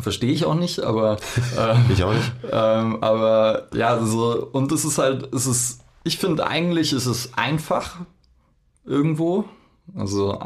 [0.00, 1.18] Verstehe ich auch nicht, aber.
[1.56, 2.32] Äh, ich auch nicht.
[2.50, 7.34] Ähm, aber ja, so, und es ist halt, es ist, ich finde eigentlich ist es
[7.34, 7.96] einfach
[8.84, 9.44] irgendwo.
[9.94, 10.38] Also,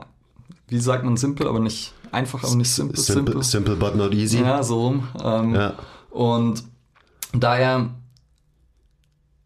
[0.68, 3.00] wie sagt man simpel, aber nicht einfach, aber nicht simple.
[3.00, 4.40] Simple, simple but not easy.
[4.40, 5.08] Ja, so rum.
[5.22, 5.74] Ähm, ja.
[6.10, 6.64] Und
[7.32, 7.90] daher,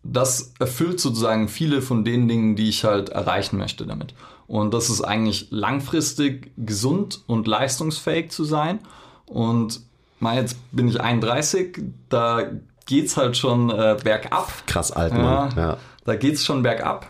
[0.02, 4.14] das erfüllt sozusagen viele von den Dingen, die ich halt erreichen möchte damit.
[4.46, 8.80] Und das ist eigentlich langfristig gesund und leistungsfähig zu sein.
[9.32, 9.80] Und
[10.20, 12.50] mal jetzt bin ich 31, da
[12.86, 14.66] geht's halt schon äh, bergab.
[14.66, 15.52] Krass alt, Mann.
[15.56, 15.76] Ja, ja.
[16.04, 17.08] Da geht's schon bergab.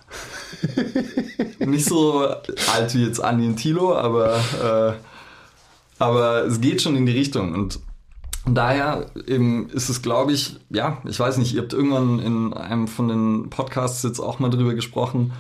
[1.59, 4.93] Nicht so alt wie jetzt Andi und Tilo, aber, äh,
[5.99, 7.55] aber es geht schon in die Richtung.
[7.55, 7.81] Und
[8.45, 13.09] daher ist es, glaube ich, ja, ich weiß nicht, ihr habt irgendwann in einem von
[13.09, 15.33] den Podcasts jetzt auch mal drüber gesprochen,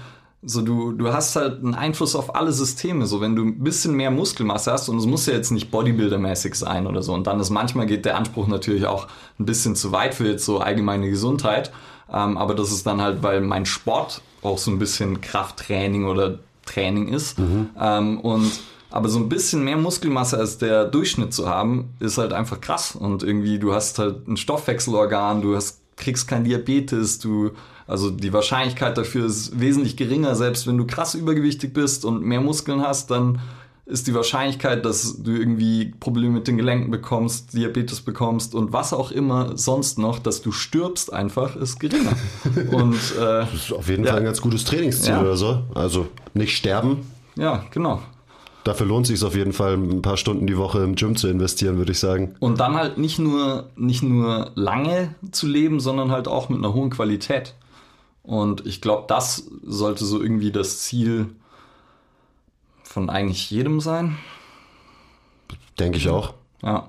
[0.44, 3.06] so, du, du hast halt einen Einfluss auf alle Systeme.
[3.06, 6.54] So, wenn du ein bisschen mehr Muskelmasse hast, und es muss ja jetzt nicht Bodybuilder-mäßig
[6.56, 7.14] sein oder so.
[7.14, 9.06] Und dann ist manchmal geht der Anspruch natürlich auch
[9.38, 11.72] ein bisschen zu weit für jetzt so allgemeine Gesundheit.
[12.12, 16.40] Ähm, aber das ist dann halt, weil mein Sport auch so ein bisschen Krafttraining oder
[16.66, 17.38] Training ist.
[17.38, 17.70] Mhm.
[17.80, 18.50] Ähm, und
[18.90, 22.96] aber so ein bisschen mehr Muskelmasse als der Durchschnitt zu haben, ist halt einfach krass.
[22.96, 27.52] Und irgendwie, du hast halt ein Stoffwechselorgan, du hast, kriegst kein Diabetes, du
[27.86, 32.40] also die Wahrscheinlichkeit dafür ist wesentlich geringer, selbst wenn du krass übergewichtig bist und mehr
[32.40, 33.40] Muskeln hast, dann
[33.84, 38.92] ist die Wahrscheinlichkeit, dass du irgendwie Probleme mit den Gelenken bekommst, Diabetes bekommst und was
[38.92, 42.12] auch immer sonst noch, dass du stirbst einfach, ist geringer.
[42.70, 44.10] und, äh, das ist auf jeden ja.
[44.10, 45.20] Fall ein ganz gutes Trainingsziel ja.
[45.20, 45.64] oder so.
[45.74, 46.98] Also nicht sterben.
[47.34, 48.00] Ja, genau.
[48.64, 51.26] Dafür lohnt es sich auf jeden Fall, ein paar Stunden die Woche im Gym zu
[51.26, 52.36] investieren, würde ich sagen.
[52.38, 56.72] Und dann halt nicht nur, nicht nur lange zu leben, sondern halt auch mit einer
[56.72, 57.54] hohen Qualität.
[58.22, 61.34] Und ich glaube, das sollte so irgendwie das Ziel
[62.84, 64.18] von eigentlich jedem sein.
[65.78, 66.34] Denke ich auch.
[66.62, 66.88] Ja.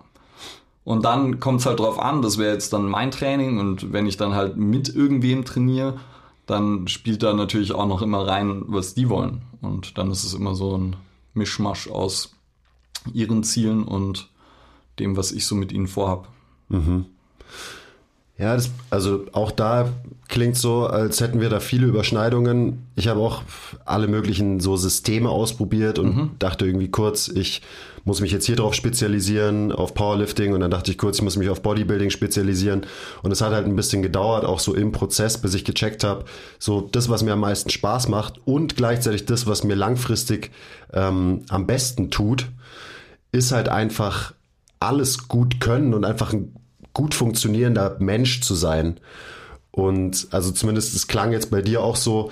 [0.83, 4.05] Und dann kommt es halt drauf an, das wäre jetzt dann mein Training und wenn
[4.05, 5.97] ich dann halt mit irgendwem trainiere,
[6.45, 9.43] dann spielt da natürlich auch noch immer rein, was die wollen.
[9.61, 10.97] Und dann ist es immer so ein
[11.33, 12.35] Mischmasch aus
[13.13, 14.29] ihren Zielen und
[14.99, 16.27] dem, was ich so mit ihnen vorhab.
[16.67, 17.05] Mhm.
[18.37, 19.93] Ja, das, also auch da
[20.33, 22.87] klingt so, als hätten wir da viele Überschneidungen.
[22.95, 23.43] Ich habe auch
[23.85, 26.31] alle möglichen so Systeme ausprobiert und mhm.
[26.39, 27.61] dachte irgendwie kurz, ich
[28.03, 31.37] muss mich jetzt hier drauf spezialisieren, auf Powerlifting und dann dachte ich kurz, ich muss
[31.37, 32.87] mich auf Bodybuilding spezialisieren
[33.21, 36.25] und es hat halt ein bisschen gedauert, auch so im Prozess, bis ich gecheckt habe,
[36.57, 40.49] so das, was mir am meisten Spaß macht und gleichzeitig das, was mir langfristig
[40.93, 42.47] ähm, am besten tut,
[43.31, 44.33] ist halt einfach
[44.79, 46.55] alles gut können und einfach ein
[46.95, 48.99] gut funktionierender Mensch zu sein.
[49.73, 52.31] Und also zumindest es klang jetzt bei dir auch so,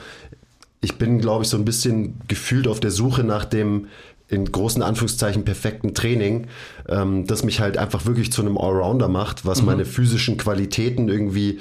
[0.80, 3.88] ich bin, glaube ich, so ein bisschen gefühlt auf der Suche nach dem
[4.28, 6.48] in großen Anführungszeichen perfekten Training,
[6.88, 9.68] ähm, das mich halt einfach wirklich zu einem Allrounder macht, was mhm.
[9.68, 11.60] meine physischen Qualitäten irgendwie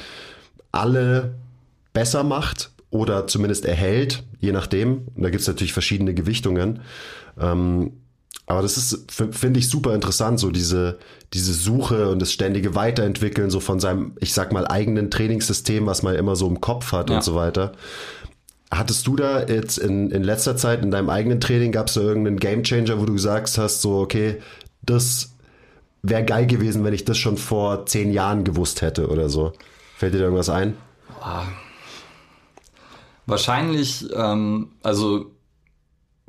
[0.71, 1.35] alle
[1.93, 5.09] besser macht oder zumindest erhält, je nachdem.
[5.15, 6.81] Und da gibt es natürlich verschiedene Gewichtungen.
[7.41, 7.93] Ähm,
[8.51, 10.99] aber das ist, finde ich, super interessant, so diese,
[11.33, 16.03] diese Suche und das ständige Weiterentwickeln, so von seinem, ich sag mal, eigenen Trainingssystem, was
[16.03, 17.17] man immer so im Kopf hat ja.
[17.17, 17.73] und so weiter.
[18.69, 22.01] Hattest du da jetzt in, in letzter Zeit in deinem eigenen Training, gab es da
[22.01, 24.41] irgendeinen Gamechanger, wo du gesagt hast, so, okay,
[24.83, 25.31] das
[26.03, 29.53] wäre geil gewesen, wenn ich das schon vor zehn Jahren gewusst hätte oder so?
[29.97, 30.77] Fällt dir da irgendwas ein?
[31.21, 31.45] Ah.
[33.27, 35.31] Wahrscheinlich, ähm, also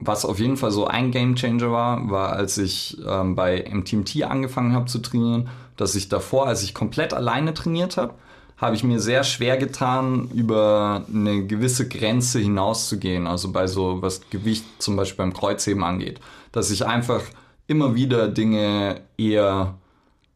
[0.01, 4.73] was auf jeden Fall so ein Gamechanger war, war, als ich ähm, bei MTMT angefangen
[4.73, 8.15] habe zu trainieren, dass ich davor, als ich komplett alleine trainiert habe,
[8.57, 13.25] habe ich mir sehr schwer getan, über eine gewisse Grenze hinauszugehen.
[13.25, 16.19] Also bei so, was Gewicht zum Beispiel beim Kreuzheben angeht.
[16.51, 17.21] Dass ich einfach
[17.65, 19.75] immer wieder Dinge eher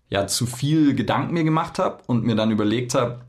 [0.09, 3.19] ja, zu viel Gedanken mir gemacht habe und mir dann überlegt habe,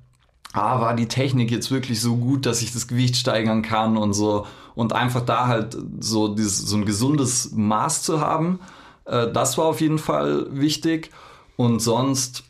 [0.52, 4.14] ah, war die Technik jetzt wirklich so gut, dass ich das Gewicht steigern kann und
[4.14, 4.46] so.
[4.76, 8.60] Und einfach da halt so, dieses, so ein gesundes Maß zu haben,
[9.06, 11.10] äh, das war auf jeden Fall wichtig.
[11.56, 12.44] Und sonst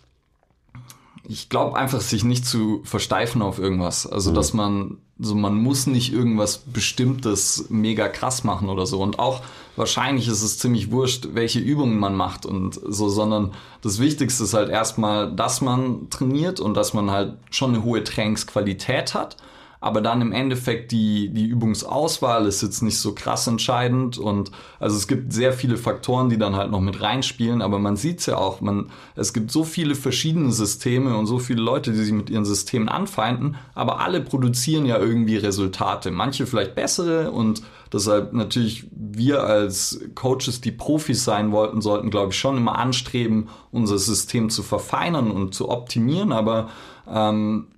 [1.28, 4.06] ich glaube einfach, sich nicht zu versteifen auf irgendwas.
[4.06, 4.34] Also, mhm.
[4.34, 9.00] dass man, so man muss nicht irgendwas Bestimmtes mega krass machen oder so.
[9.02, 9.42] Und auch
[9.74, 14.54] wahrscheinlich ist es ziemlich wurscht, welche Übungen man macht und so, sondern das Wichtigste ist
[14.54, 19.36] halt erstmal, dass man trainiert und dass man halt schon eine hohe Trainingsqualität hat
[19.80, 24.18] aber dann im Endeffekt die, die Übungsauswahl ist jetzt nicht so krass entscheidend.
[24.18, 27.96] Und also es gibt sehr viele Faktoren, die dann halt noch mit reinspielen, aber man
[27.96, 31.92] sieht es ja auch, man, es gibt so viele verschiedene Systeme und so viele Leute,
[31.92, 37.30] die sich mit ihren Systemen anfeinden, aber alle produzieren ja irgendwie Resultate, manche vielleicht bessere.
[37.30, 37.62] Und
[37.92, 43.48] deshalb natürlich wir als Coaches, die Profis sein wollten, sollten glaube ich schon immer anstreben,
[43.70, 46.70] unser System zu verfeinern und zu optimieren, aber
[47.08, 47.68] ähm,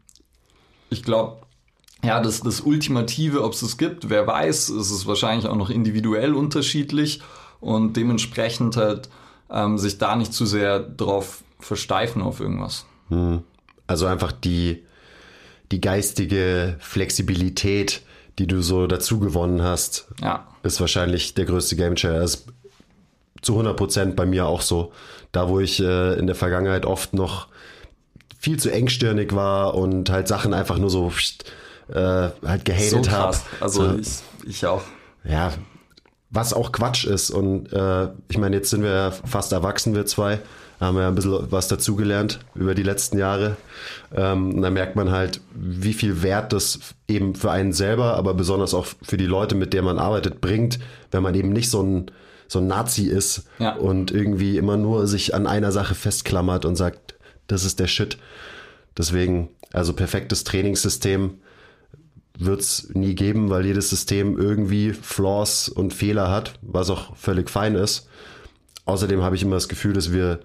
[0.90, 1.42] ich glaube,
[2.04, 5.70] ja, das, das Ultimative, ob es es gibt, wer weiß, es ist wahrscheinlich auch noch
[5.70, 7.20] individuell unterschiedlich
[7.60, 9.08] und dementsprechend halt
[9.50, 12.86] ähm, sich da nicht zu sehr drauf versteifen auf irgendwas.
[13.08, 13.42] Hm.
[13.86, 14.84] Also einfach die,
[15.72, 18.02] die geistige Flexibilität,
[18.38, 20.46] die du so dazu gewonnen hast, ja.
[20.62, 22.20] ist wahrscheinlich der größte Gamechanger.
[22.20, 22.46] Das ist
[23.42, 24.92] zu 100 Prozent bei mir auch so.
[25.32, 27.48] Da, wo ich äh, in der Vergangenheit oft noch
[28.38, 31.12] viel zu engstirnig war und halt Sachen einfach nur so
[31.92, 33.36] äh, halt gehatet so habe.
[33.60, 34.82] Also so, ich, ich auch.
[35.24, 35.52] Ja,
[36.30, 37.30] was auch Quatsch ist.
[37.30, 40.40] Und äh, ich meine, jetzt sind wir ja fast erwachsen, wir zwei.
[40.80, 43.56] haben wir ja ein bisschen was dazugelernt über die letzten Jahre.
[44.14, 48.34] Ähm, und da merkt man halt, wie viel Wert das eben für einen selber, aber
[48.34, 50.78] besonders auch für die Leute, mit denen man arbeitet, bringt,
[51.10, 52.10] wenn man eben nicht so ein,
[52.46, 53.74] so ein Nazi ist ja.
[53.74, 57.14] und irgendwie immer nur sich an einer Sache festklammert und sagt,
[57.46, 58.18] das ist der Shit.
[58.96, 61.38] Deswegen, also perfektes Trainingssystem
[62.38, 67.50] wird es nie geben, weil jedes System irgendwie Flaws und Fehler hat, was auch völlig
[67.50, 68.08] fein ist.
[68.84, 70.40] Außerdem habe ich immer das Gefühl, dass wir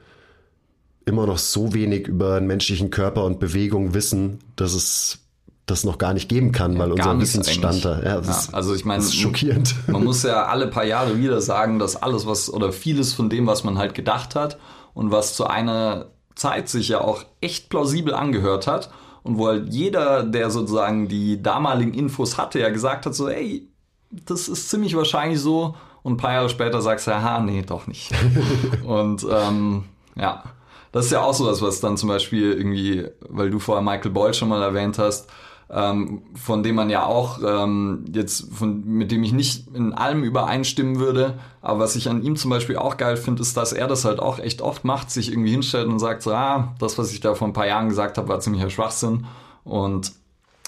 [1.06, 5.20] immer noch so wenig über den menschlichen Körper und Bewegung wissen, dass es
[5.66, 8.02] das noch gar nicht geben kann, weil ja, unser Wissensstand da.
[8.02, 9.76] Ja, ja, also ich meine, schockierend.
[9.88, 13.48] Man muss ja alle paar Jahre wieder sagen, dass alles was oder vieles von dem,
[13.48, 14.58] was man halt gedacht hat
[14.94, 18.90] und was zu einer Zeit sich ja auch echt plausibel angehört hat
[19.24, 23.68] und wo halt jeder, der sozusagen die damaligen Infos hatte, ja gesagt hat, so, ey,
[24.12, 25.76] das ist ziemlich wahrscheinlich so.
[26.04, 28.12] Und ein paar Jahre später sagst du, aha, nee, doch nicht.
[28.86, 30.44] und ähm, ja,
[30.92, 34.12] das ist ja auch so was, was dann zum Beispiel irgendwie, weil du vorher Michael
[34.12, 35.30] Boyle schon mal erwähnt hast,
[35.70, 40.24] ähm, von dem man ja auch ähm, jetzt, von, mit dem ich nicht in allem
[40.24, 43.88] übereinstimmen würde, aber was ich an ihm zum Beispiel auch geil finde, ist, dass er
[43.88, 47.12] das halt auch echt oft macht, sich irgendwie hinstellt und sagt so, ah, das, was
[47.12, 49.26] ich da vor ein paar Jahren gesagt habe, war ziemlicher Schwachsinn
[49.64, 50.12] und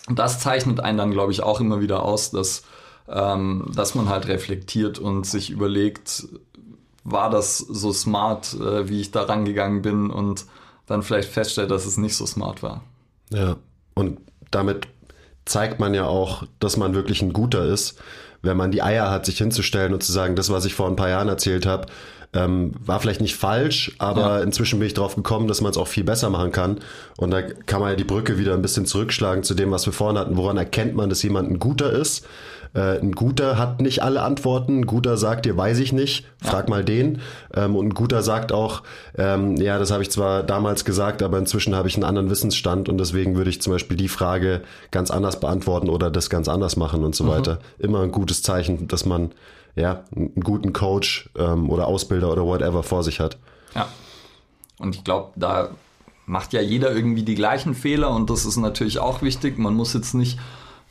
[0.09, 2.63] das zeichnet einen dann, glaube ich, auch immer wieder aus, dass,
[3.07, 6.27] ähm, dass man halt reflektiert und sich überlegt,
[7.03, 10.45] war das so smart, äh, wie ich da rangegangen bin und
[10.85, 12.83] dann vielleicht feststellt, dass es nicht so smart war.
[13.31, 13.57] Ja,
[13.95, 14.19] und
[14.55, 14.87] damit
[15.45, 17.99] zeigt man ja auch, dass man wirklich ein guter ist,
[18.41, 20.95] wenn man die Eier hat, sich hinzustellen und zu sagen, das, was ich vor ein
[20.95, 21.87] paar Jahren erzählt habe,
[22.33, 24.39] ähm, war vielleicht nicht falsch, aber ja.
[24.41, 26.79] inzwischen bin ich drauf gekommen, dass man es auch viel besser machen kann.
[27.17, 29.93] Und da kann man ja die Brücke wieder ein bisschen zurückschlagen zu dem, was wir
[29.93, 30.35] vorhin hatten.
[30.37, 32.25] Woran erkennt man, dass jemand ein guter ist?
[32.75, 34.81] Äh, ein guter hat nicht alle Antworten.
[34.81, 36.69] Ein guter sagt dir, weiß ich nicht, frag ja.
[36.69, 37.21] mal den.
[37.53, 38.83] Ähm, und ein guter sagt auch,
[39.17, 42.89] ähm, ja, das habe ich zwar damals gesagt, aber inzwischen habe ich einen anderen Wissensstand
[42.89, 44.61] und deswegen würde ich zum Beispiel die Frage
[44.91, 47.29] ganz anders beantworten oder das ganz anders machen und so mhm.
[47.29, 47.59] weiter.
[47.79, 49.31] Immer ein gutes Zeichen, dass man
[49.75, 53.37] ja einen guten Coach ähm, oder Ausbilder oder whatever vor sich hat.
[53.73, 53.87] Ja.
[54.79, 55.69] Und ich glaube, da
[56.25, 59.57] macht ja jeder irgendwie die gleichen Fehler und das ist natürlich auch wichtig.
[59.57, 60.39] Man muss jetzt nicht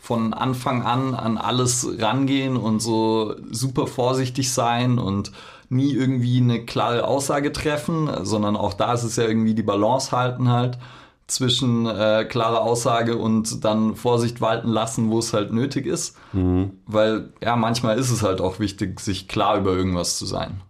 [0.05, 5.32] von Anfang an an alles rangehen und so super vorsichtig sein und
[5.70, 10.12] nie irgendwie eine klare Aussage treffen, sondern auch da ist es ja irgendwie die Balance
[10.12, 10.78] halten halt
[11.26, 16.18] zwischen äh, klare Aussage und dann Vorsicht walten lassen, wo es halt nötig ist.
[16.34, 16.72] Mhm.
[16.86, 20.61] Weil ja, manchmal ist es halt auch wichtig, sich klar über irgendwas zu sein.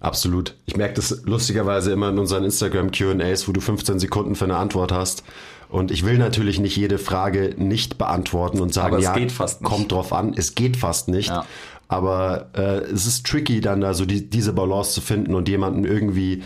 [0.00, 0.54] Absolut.
[0.64, 4.56] Ich merke das lustigerweise immer in unseren Instagram QAs, wo du 15 Sekunden für eine
[4.56, 5.24] Antwort hast.
[5.72, 9.16] Und ich will natürlich nicht jede Frage nicht beantworten und sagen, ja,
[9.62, 10.34] kommt drauf an.
[10.36, 11.30] Es geht fast nicht.
[11.30, 11.46] Ja.
[11.88, 15.86] Aber äh, es ist tricky, dann da so die, diese Balance zu finden und jemanden
[15.86, 16.42] irgendwie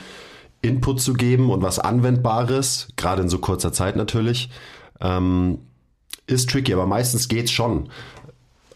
[0.63, 4.49] Input zu geben und was Anwendbares, gerade in so kurzer Zeit natürlich,
[5.01, 5.59] ähm,
[6.29, 7.89] ist tricky, aber meistens geht's schon.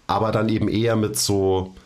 [0.09, 1.76] Aber dann eben eher mit so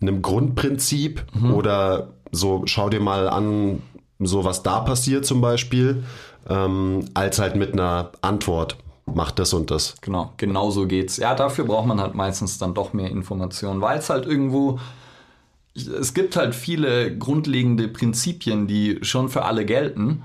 [0.00, 1.52] einem Grundprinzip mhm.
[1.52, 3.82] oder so, schau dir mal an,
[4.18, 6.04] so was da passiert zum Beispiel,
[6.48, 8.76] ähm, als halt mit einer Antwort.
[9.04, 9.96] Macht das und das.
[10.00, 11.16] Genau, genau so geht's.
[11.16, 14.78] Ja, dafür braucht man halt meistens dann doch mehr Informationen, weil es halt irgendwo
[15.74, 20.22] es gibt halt viele grundlegende Prinzipien, die schon für alle gelten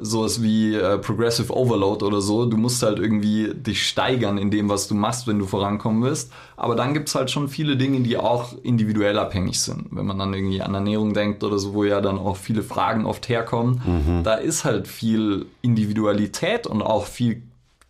[0.00, 2.46] sowas wie äh, Progressive Overload oder so.
[2.46, 6.32] Du musst halt irgendwie dich steigern in dem, was du machst, wenn du vorankommen willst.
[6.56, 9.86] Aber dann gibt's halt schon viele Dinge, die auch individuell abhängig sind.
[9.90, 13.06] Wenn man dann irgendwie an Ernährung denkt oder so, wo ja dann auch viele Fragen
[13.06, 14.22] oft herkommen, mhm.
[14.24, 17.42] da ist halt viel Individualität und auch viel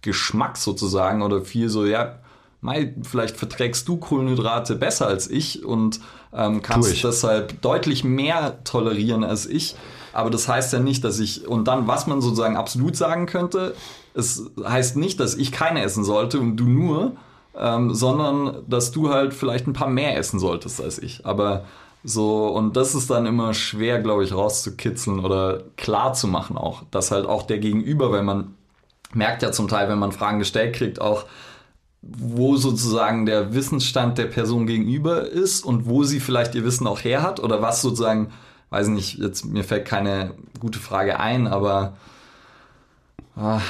[0.02, 2.18] Geschmack sozusagen oder viel so, ja,
[2.60, 6.00] Mai, vielleicht verträgst du Kohlenhydrate besser als ich und
[6.34, 9.76] ähm, kannst deshalb deutlich mehr tolerieren als ich.
[10.12, 13.74] Aber das heißt ja nicht, dass ich, und dann, was man sozusagen absolut sagen könnte,
[14.14, 17.12] es heißt nicht, dass ich keine essen sollte und du nur,
[17.56, 21.26] ähm, sondern dass du halt vielleicht ein paar mehr essen solltest als ich.
[21.26, 21.64] Aber
[22.04, 26.82] so, und das ist dann immer schwer, glaube ich, rauszukitzeln oder klar zu machen auch,
[26.90, 28.54] dass halt auch der Gegenüber, wenn man
[29.12, 31.24] merkt ja zum Teil, wenn man Fragen gestellt kriegt, auch,
[32.02, 37.02] wo sozusagen der Wissensstand der Person gegenüber ist und wo sie vielleicht ihr Wissen auch
[37.02, 38.32] her hat oder was sozusagen
[38.70, 41.96] weiß nicht, jetzt mir fällt keine gute Frage ein, aber
[43.36, 43.60] ah,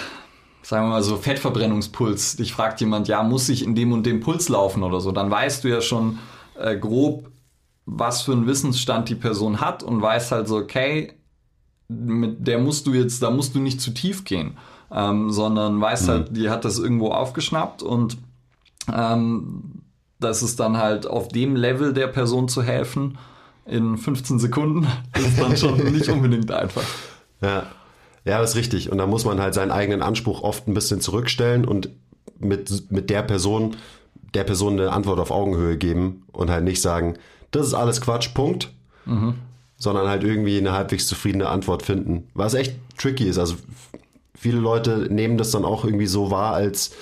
[0.62, 2.36] sagen wir mal so Fettverbrennungspuls.
[2.36, 5.30] Dich fragt jemand, ja, muss ich in dem und dem Puls laufen oder so, dann
[5.30, 6.18] weißt du ja schon
[6.58, 7.30] äh, grob,
[7.86, 11.14] was für einen Wissensstand die Person hat und weißt halt so, okay,
[11.88, 14.58] mit der musst du jetzt, da musst du nicht zu tief gehen,
[14.92, 16.10] ähm, sondern weißt mhm.
[16.10, 18.18] halt, die hat das irgendwo aufgeschnappt und
[18.92, 19.82] ähm,
[20.20, 23.16] das ist dann halt auf dem Level der Person zu helfen
[23.68, 26.84] in 15 Sekunden ist dann schon nicht unbedingt einfach.
[27.40, 27.66] Ja.
[28.24, 28.90] Ja, das ist richtig.
[28.90, 31.88] Und da muss man halt seinen eigenen Anspruch oft ein bisschen zurückstellen und
[32.38, 33.76] mit, mit der Person,
[34.34, 37.14] der Person eine Antwort auf Augenhöhe geben und halt nicht sagen,
[37.50, 38.70] das ist alles Quatsch, Punkt.
[39.06, 39.34] Mhm.
[39.78, 42.28] Sondern halt irgendwie eine halbwegs zufriedene Antwort finden.
[42.34, 43.38] Was echt tricky ist.
[43.38, 43.54] Also
[44.34, 46.92] viele Leute nehmen das dann auch irgendwie so wahr, als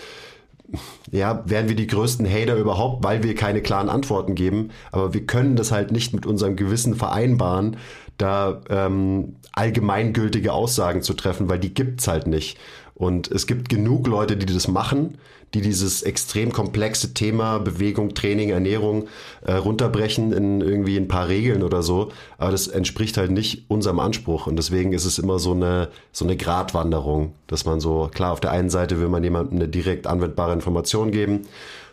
[1.10, 4.70] ja, wären wir die größten Hater überhaupt, weil wir keine klaren Antworten geben.
[4.92, 7.76] Aber wir können das halt nicht mit unserem Gewissen vereinbaren,
[8.18, 12.58] da ähm, allgemeingültige Aussagen zu treffen, weil die gibt's halt nicht.
[12.94, 15.18] Und es gibt genug Leute, die das machen,
[15.54, 19.08] die dieses extrem komplexe Thema Bewegung, Training, Ernährung
[19.44, 22.10] äh, runterbrechen in irgendwie ein paar Regeln oder so.
[22.36, 24.46] Aber das entspricht halt nicht unserem Anspruch.
[24.46, 28.40] Und deswegen ist es immer so eine, so eine Gratwanderung, dass man so, klar, auf
[28.40, 31.42] der einen Seite will man jemandem eine direkt anwendbare Information geben.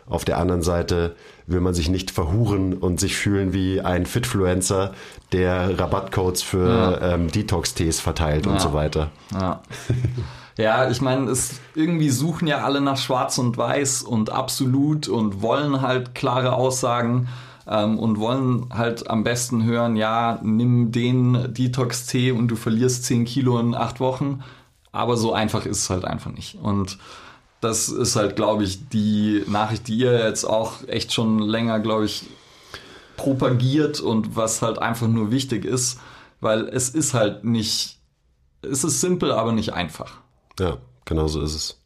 [0.06, 4.92] Auf der anderen Seite will man sich nicht verhuren und sich fühlen wie ein Fitfluencer,
[5.32, 7.14] der Rabattcodes für ja.
[7.14, 8.52] ähm, Detox-Tees verteilt ja.
[8.52, 9.10] und so weiter.
[9.32, 9.62] Ja.
[10.56, 15.42] Ja, ich meine, es irgendwie suchen ja alle nach Schwarz und Weiß und absolut und
[15.42, 17.28] wollen halt klare Aussagen
[17.66, 23.24] ähm, und wollen halt am besten hören, ja, nimm den Detox-Tee und du verlierst 10
[23.24, 24.44] Kilo in acht Wochen.
[24.92, 26.56] Aber so einfach ist es halt einfach nicht.
[26.62, 26.98] Und
[27.60, 32.04] das ist halt, glaube ich, die Nachricht, die ihr jetzt auch echt schon länger, glaube
[32.04, 32.24] ich,
[33.16, 35.98] propagiert und was halt einfach nur wichtig ist,
[36.40, 37.98] weil es ist halt nicht,
[38.62, 40.23] es ist simpel, aber nicht einfach.
[40.58, 41.80] Ja, genau so ist es.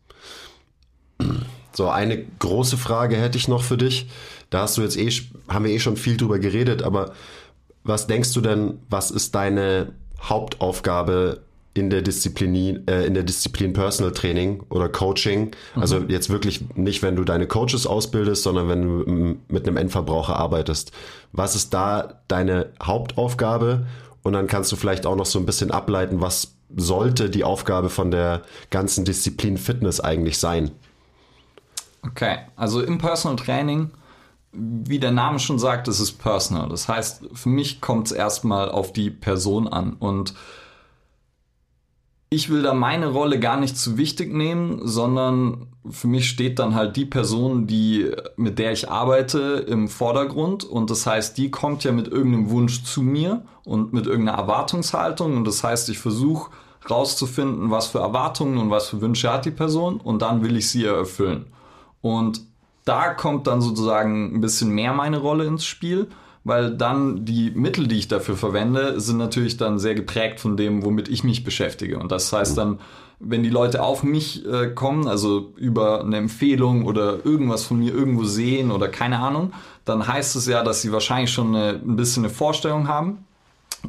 [1.73, 4.09] So, eine große Frage hätte ich noch für dich.
[4.51, 5.11] Da hast du jetzt eh,
[5.49, 7.13] haben wir eh schon viel drüber geredet, aber
[7.85, 11.41] was denkst du denn, was ist deine Hauptaufgabe
[11.75, 15.53] in der Disziplin, äh, in der Disziplin Personal Training oder Coaching.
[15.77, 16.11] Also mhm.
[16.11, 20.93] jetzt wirklich nicht, wenn du deine Coaches ausbildest, sondern wenn du mit einem Endverbraucher arbeitest.
[21.33, 23.87] Was ist da deine Hauptaufgabe?
[24.23, 27.91] Und dann kannst du vielleicht auch noch so ein bisschen ableiten, was sollte die Aufgabe
[27.91, 30.71] von der ganzen Disziplin Fitness eigentlich sein?
[32.03, 33.91] Okay, also im Personal Training,
[34.53, 36.69] wie der Name schon sagt, es ist personal.
[36.69, 40.35] Das heißt, für mich kommt es erstmal auf die Person an und
[42.31, 46.75] ich will da meine Rolle gar nicht zu wichtig nehmen, sondern für mich steht dann
[46.75, 50.65] halt die Person, die, mit der ich arbeite, im Vordergrund.
[50.65, 55.39] Und das heißt, die kommt ja mit irgendeinem Wunsch zu mir und mit irgendeiner Erwartungshaltung.
[55.39, 56.51] Und das heißt, ich versuche
[56.89, 60.69] rauszufinden, was für Erwartungen und was für Wünsche hat die Person und dann will ich
[60.69, 61.47] sie erfüllen.
[62.03, 62.43] Und
[62.85, 66.09] da kommt dann sozusagen ein bisschen mehr meine Rolle ins Spiel
[66.49, 70.83] weil dann die Mittel, die ich dafür verwende, sind natürlich dann sehr geprägt von dem,
[70.83, 71.99] womit ich mich beschäftige.
[71.99, 72.79] Und das heißt dann,
[73.21, 77.93] wenn die Leute auf mich äh, kommen, also über eine Empfehlung oder irgendwas von mir
[77.93, 79.53] irgendwo sehen oder keine Ahnung,
[79.85, 83.25] dann heißt es ja, dass sie wahrscheinlich schon eine, ein bisschen eine Vorstellung haben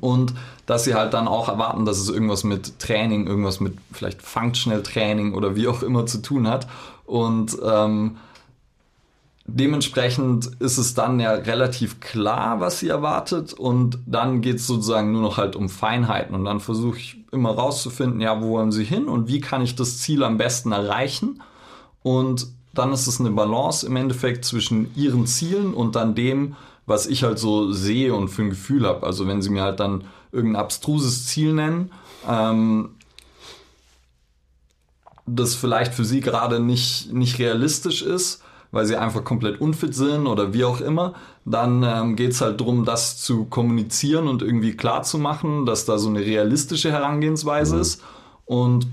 [0.01, 0.33] und
[0.65, 4.83] dass sie halt dann auch erwarten, dass es irgendwas mit Training, irgendwas mit vielleicht Functional
[4.83, 6.67] Training oder wie auch immer zu tun hat.
[7.05, 8.17] Und ähm,
[9.55, 13.53] Dementsprechend ist es dann ja relativ klar, was sie erwartet.
[13.53, 16.35] Und dann geht es sozusagen nur noch halt um Feinheiten.
[16.35, 19.75] Und dann versuche ich immer rauszufinden, ja, wo wollen sie hin und wie kann ich
[19.75, 21.41] das Ziel am besten erreichen?
[22.03, 27.07] Und dann ist es eine Balance im Endeffekt zwischen ihren Zielen und dann dem, was
[27.07, 29.05] ich halt so sehe und für ein Gefühl habe.
[29.05, 31.91] Also wenn sie mir halt dann irgendein abstruses Ziel nennen,
[32.27, 32.91] ähm,
[35.25, 38.41] das vielleicht für sie gerade nicht, nicht realistisch ist,
[38.71, 41.13] weil sie einfach komplett unfit sind oder wie auch immer,
[41.45, 45.85] dann ähm, geht es halt darum, das zu kommunizieren und irgendwie klar zu machen, dass
[45.85, 47.81] da so eine realistische Herangehensweise mhm.
[47.81, 48.03] ist
[48.45, 48.87] und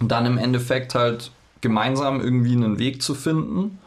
[0.00, 3.78] dann im Endeffekt halt gemeinsam irgendwie einen Weg zu finden,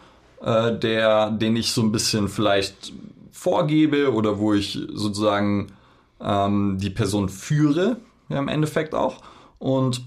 [0.42, 2.94] äh, der, den ich so ein bisschen vielleicht
[3.32, 5.68] vorgebe oder wo ich sozusagen
[6.22, 7.98] ähm, die Person führe,
[8.30, 9.22] ja im Endeffekt auch.
[9.60, 10.02] Und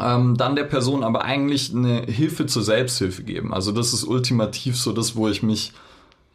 [0.00, 3.52] ähm, dann der Person aber eigentlich eine Hilfe zur Selbsthilfe geben.
[3.52, 5.72] Also das ist ultimativ so das, wo ich mich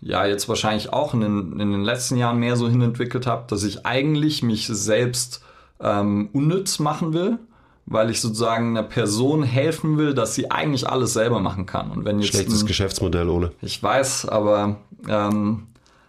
[0.01, 3.63] ja jetzt wahrscheinlich auch in den, in den letzten Jahren mehr so hinentwickelt habe, dass
[3.63, 5.43] ich eigentlich mich selbst
[5.79, 7.39] ähm, unnütz machen will,
[7.87, 11.89] weil ich sozusagen einer Person helfen will, dass sie eigentlich alles selber machen kann.
[11.89, 13.51] Und wenn jetzt Schlechtes ein, Geschäftsmodell ohne.
[13.61, 14.77] Ich weiß, aber
[15.07, 15.63] ähm,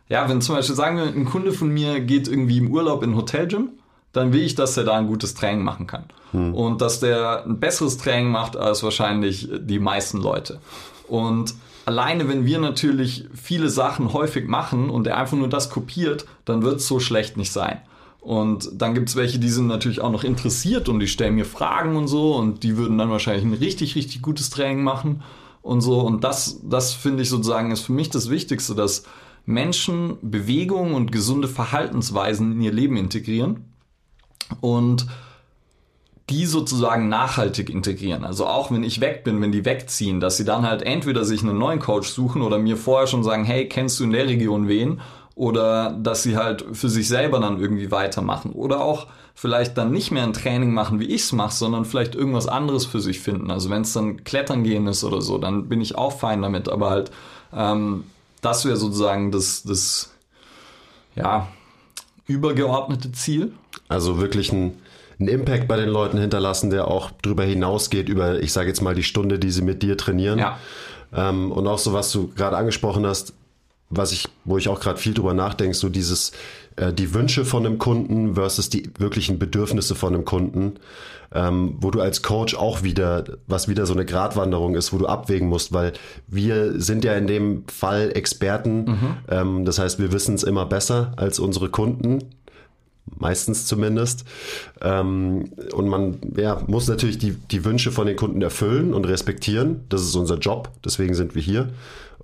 [0.08, 3.10] ja, wenn zum Beispiel sagen wir, ein Kunde von mir geht irgendwie im Urlaub in
[3.10, 3.70] ein Hotelgym
[4.12, 6.04] dann will ich, dass er da ein gutes Training machen kann.
[6.32, 6.54] Hm.
[6.54, 10.60] Und dass der ein besseres Training macht als wahrscheinlich die meisten Leute.
[11.08, 11.54] Und
[11.86, 16.62] alleine, wenn wir natürlich viele Sachen häufig machen und er einfach nur das kopiert, dann
[16.62, 17.80] wird es so schlecht nicht sein.
[18.20, 21.46] Und dann gibt es welche, die sind natürlich auch noch interessiert und die stellen mir
[21.46, 25.22] Fragen und so und die würden dann wahrscheinlich ein richtig, richtig gutes Training machen
[25.62, 26.00] und so.
[26.00, 29.04] Und das, das finde ich sozusagen ist für mich das Wichtigste, dass
[29.46, 33.64] Menschen Bewegung und gesunde Verhaltensweisen in ihr Leben integrieren
[34.60, 35.06] und
[36.30, 38.24] die sozusagen nachhaltig integrieren.
[38.24, 41.42] Also auch wenn ich weg bin, wenn die wegziehen, dass sie dann halt entweder sich
[41.42, 44.68] einen neuen Coach suchen oder mir vorher schon sagen, hey, kennst du in der Region
[44.68, 45.00] wen?
[45.34, 48.52] Oder dass sie halt für sich selber dann irgendwie weitermachen.
[48.52, 52.16] Oder auch vielleicht dann nicht mehr ein Training machen, wie ich es mache, sondern vielleicht
[52.16, 53.50] irgendwas anderes für sich finden.
[53.50, 56.68] Also wenn es dann Klettern gehen ist oder so, dann bin ich auch fein damit.
[56.68, 57.12] Aber halt,
[57.54, 58.04] ähm,
[58.42, 60.12] das wäre sozusagen das, das,
[61.14, 61.48] ja,
[62.26, 63.52] übergeordnete Ziel.
[63.88, 64.78] Also wirklich ein,
[65.20, 68.94] ein Impact bei den Leuten hinterlassen, der auch darüber hinausgeht, über, ich sage jetzt mal,
[68.94, 70.38] die Stunde, die sie mit dir trainieren.
[70.38, 70.58] Ja.
[71.12, 73.32] Ähm, und auch so, was du gerade angesprochen hast,
[73.90, 76.32] was ich, wo ich auch gerade viel drüber nachdenke, so dieses,
[76.76, 80.74] äh, die Wünsche von einem Kunden versus die wirklichen Bedürfnisse von einem Kunden,
[81.34, 85.06] ähm, wo du als Coach auch wieder, was wieder so eine Gratwanderung ist, wo du
[85.06, 85.92] abwägen musst, weil
[86.26, 89.16] wir sind ja in dem Fall Experten, mhm.
[89.28, 92.24] ähm, das heißt, wir wissen es immer besser als unsere Kunden
[93.16, 94.24] meistens zumindest.
[94.80, 99.84] Ähm, und man ja, muss natürlich die, die Wünsche von den Kunden erfüllen und respektieren.
[99.88, 101.68] Das ist unser Job, deswegen sind wir hier.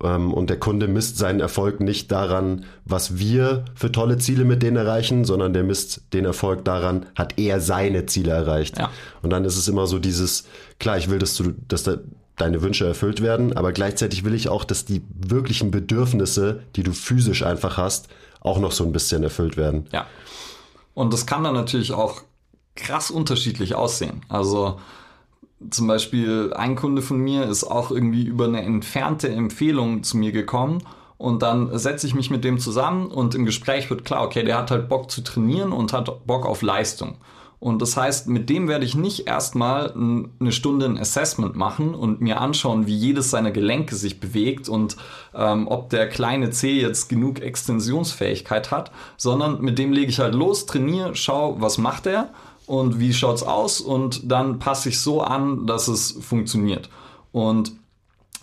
[0.03, 4.61] Ähm, und der Kunde misst seinen Erfolg nicht daran, was wir für tolle Ziele mit
[4.61, 8.77] denen erreichen, sondern der misst den Erfolg daran, hat er seine Ziele erreicht.
[8.77, 8.91] Ja.
[9.21, 10.45] Und dann ist es immer so dieses,
[10.79, 11.97] klar, ich will, dass du, dass da
[12.35, 16.91] deine Wünsche erfüllt werden, aber gleichzeitig will ich auch, dass die wirklichen Bedürfnisse, die du
[16.91, 18.09] physisch einfach hast,
[18.41, 19.87] auch noch so ein bisschen erfüllt werden.
[19.91, 20.05] Ja.
[20.95, 22.23] Und das kann dann natürlich auch
[22.75, 24.21] krass unterschiedlich aussehen.
[24.27, 24.79] Also
[25.69, 30.31] zum Beispiel ein Kunde von mir ist auch irgendwie über eine entfernte Empfehlung zu mir
[30.31, 30.81] gekommen
[31.17, 34.57] und dann setze ich mich mit dem zusammen und im Gespräch wird klar, okay, der
[34.57, 37.17] hat halt Bock zu trainieren und hat Bock auf Leistung.
[37.59, 42.21] Und das heißt, mit dem werde ich nicht erstmal eine Stunde ein Assessment machen und
[42.21, 44.97] mir anschauen, wie jedes seiner Gelenke sich bewegt und
[45.33, 50.35] ähm, ob der kleine C jetzt genug Extensionsfähigkeit hat, sondern mit dem lege ich halt
[50.35, 52.29] los, trainiere, schau, was macht er
[52.65, 56.89] und wie schaut's aus und dann passe ich so an, dass es funktioniert.
[57.31, 57.73] Und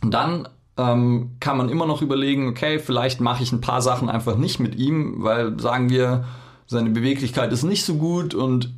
[0.02, 4.36] dann ähm, kann man immer noch überlegen, okay, vielleicht mache ich ein paar Sachen einfach
[4.36, 6.24] nicht mit ihm, weil sagen wir,
[6.66, 8.72] seine Beweglichkeit ist nicht so gut und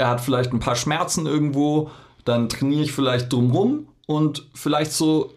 [0.00, 1.90] er hat vielleicht ein paar Schmerzen irgendwo,
[2.24, 5.32] dann trainiere ich vielleicht drumrum und vielleicht so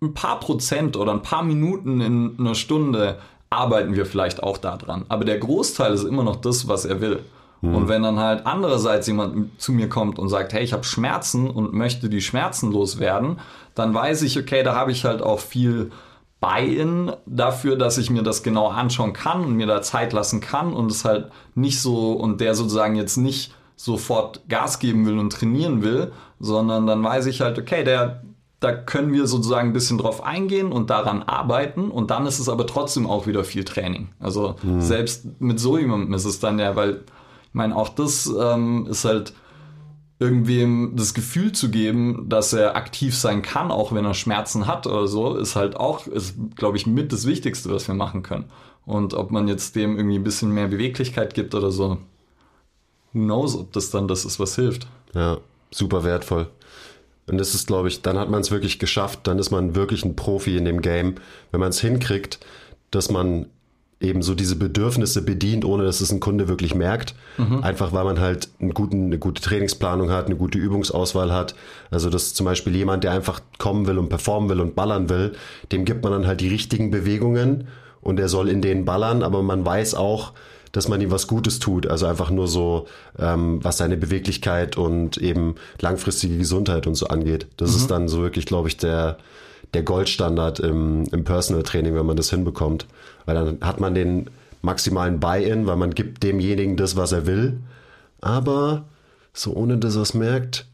[0.00, 3.18] ein paar Prozent oder ein paar Minuten in einer Stunde
[3.50, 5.04] arbeiten wir vielleicht auch daran.
[5.08, 7.24] Aber der Großteil ist immer noch das, was er will.
[7.60, 7.74] Mhm.
[7.74, 11.50] Und wenn dann halt andererseits jemand zu mir kommt und sagt, hey, ich habe Schmerzen
[11.50, 13.40] und möchte die Schmerzen loswerden,
[13.74, 15.90] dann weiß ich, okay, da habe ich halt auch viel
[16.40, 20.72] Buy-in dafür, dass ich mir das genau anschauen kann und mir da Zeit lassen kann
[20.72, 25.32] und es halt nicht so und der sozusagen jetzt nicht sofort Gas geben will und
[25.32, 26.10] trainieren will,
[26.40, 28.24] sondern dann weiß ich halt, okay, der,
[28.58, 32.48] da können wir sozusagen ein bisschen drauf eingehen und daran arbeiten und dann ist es
[32.48, 34.08] aber trotzdem auch wieder viel Training.
[34.18, 34.80] Also mhm.
[34.80, 37.04] selbst mit so jemandem ist es dann ja, weil
[37.44, 39.32] ich meine, auch das ähm, ist halt
[40.18, 44.88] irgendwem das Gefühl zu geben, dass er aktiv sein kann, auch wenn er Schmerzen hat
[44.88, 48.46] oder so, ist halt auch, ist, glaube ich, mit das Wichtigste, was wir machen können.
[48.84, 51.98] Und ob man jetzt dem irgendwie ein bisschen mehr Beweglichkeit gibt oder so,
[53.12, 54.86] who knows, ob das dann das ist, was hilft.
[55.14, 55.38] Ja,
[55.70, 56.48] super wertvoll.
[57.26, 60.04] Und das ist, glaube ich, dann hat man es wirklich geschafft, dann ist man wirklich
[60.04, 61.16] ein Profi in dem Game,
[61.50, 62.40] wenn man es hinkriegt,
[62.90, 63.46] dass man
[64.00, 67.14] eben so diese Bedürfnisse bedient, ohne dass es ein Kunde wirklich merkt.
[67.36, 67.62] Mhm.
[67.64, 71.54] Einfach weil man halt einen guten, eine gute Trainingsplanung hat, eine gute Übungsauswahl hat.
[71.90, 75.32] Also dass zum Beispiel jemand, der einfach kommen will und performen will und ballern will,
[75.72, 77.66] dem gibt man dann halt die richtigen Bewegungen
[78.00, 80.32] und er soll in denen ballern, aber man weiß auch,
[80.78, 81.88] dass man ihm was Gutes tut.
[81.88, 82.86] Also einfach nur so,
[83.18, 87.48] ähm, was seine Beweglichkeit und eben langfristige Gesundheit und so angeht.
[87.56, 87.76] Das mhm.
[87.76, 89.18] ist dann so wirklich, glaube ich, der,
[89.74, 92.86] der Goldstandard im, im Personal Training, wenn man das hinbekommt.
[93.26, 94.30] Weil dann hat man den
[94.62, 97.58] maximalen Buy-in, weil man gibt demjenigen das, was er will.
[98.20, 98.84] Aber
[99.32, 100.64] so ohne dass er es merkt.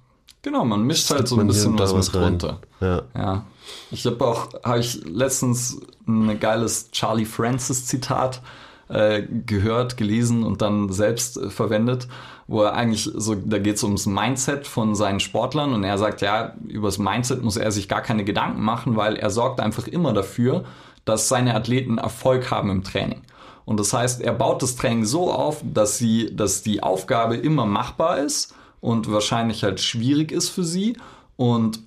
[0.42, 2.60] Genau, man mischt halt so ein bisschen was, was drunter.
[2.82, 3.02] Ja.
[3.16, 3.46] ja.
[3.90, 8.42] Ich habe auch, habe ich letztens ein geiles Charlie Francis Zitat
[8.88, 12.08] äh, gehört, gelesen und dann selbst äh, verwendet,
[12.46, 16.20] wo er eigentlich so, da geht es ums Mindset von seinen Sportlern und er sagt,
[16.20, 19.88] ja, über das Mindset muss er sich gar keine Gedanken machen, weil er sorgt einfach
[19.88, 20.64] immer dafür,
[21.04, 23.22] dass seine Athleten Erfolg haben im Training.
[23.64, 27.64] Und das heißt, er baut das Training so auf, dass sie, dass die Aufgabe immer
[27.64, 30.96] machbar ist und wahrscheinlich halt schwierig ist für sie
[31.36, 31.80] und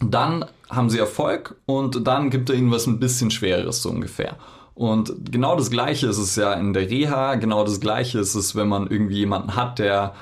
[0.00, 4.36] dann haben sie Erfolg und dann gibt er ihnen was ein bisschen schwereres so ungefähr.
[4.74, 8.56] Und genau das Gleiche ist es ja in der Reha, genau das Gleiche ist es,
[8.56, 10.14] wenn man irgendwie jemanden hat, der,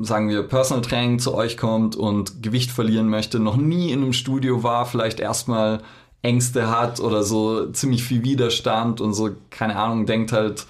[0.00, 4.12] sagen wir, Personal Training zu euch kommt und Gewicht verlieren möchte, noch nie in einem
[4.12, 5.82] Studio war, vielleicht erstmal
[6.22, 10.66] Ängste hat oder so ziemlich viel Widerstand und so, keine Ahnung, denkt halt,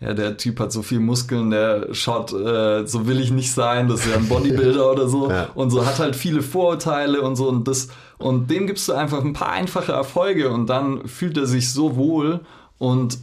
[0.00, 3.88] ja, der Typ hat so viel Muskeln, der schaut, äh, so will ich nicht sein,
[3.88, 5.30] das ist ja ein Bodybuilder oder so.
[5.34, 5.48] Ja.
[5.54, 7.48] und so hat halt viele Vorurteile und so.
[7.48, 7.88] Und das
[8.18, 11.96] und dem gibst du einfach ein paar einfache Erfolge und dann fühlt er sich so
[11.96, 12.40] wohl.
[12.78, 13.18] Und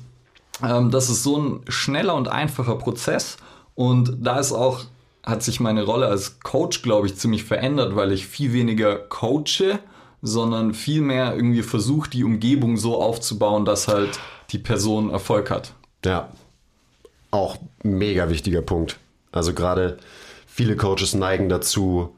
[0.64, 3.38] ähm, das ist so ein schneller und einfacher Prozess.
[3.76, 4.82] Und da ist auch
[5.24, 9.80] hat sich meine Rolle als Coach, glaube ich, ziemlich verändert, weil ich viel weniger coache,
[10.22, 14.20] sondern vielmehr irgendwie versuche, die Umgebung so aufzubauen, dass halt
[14.50, 15.74] die Person Erfolg hat.
[16.04, 16.30] Ja,
[17.32, 18.98] auch mega wichtiger Punkt.
[19.32, 19.98] Also gerade
[20.46, 22.16] viele Coaches neigen dazu,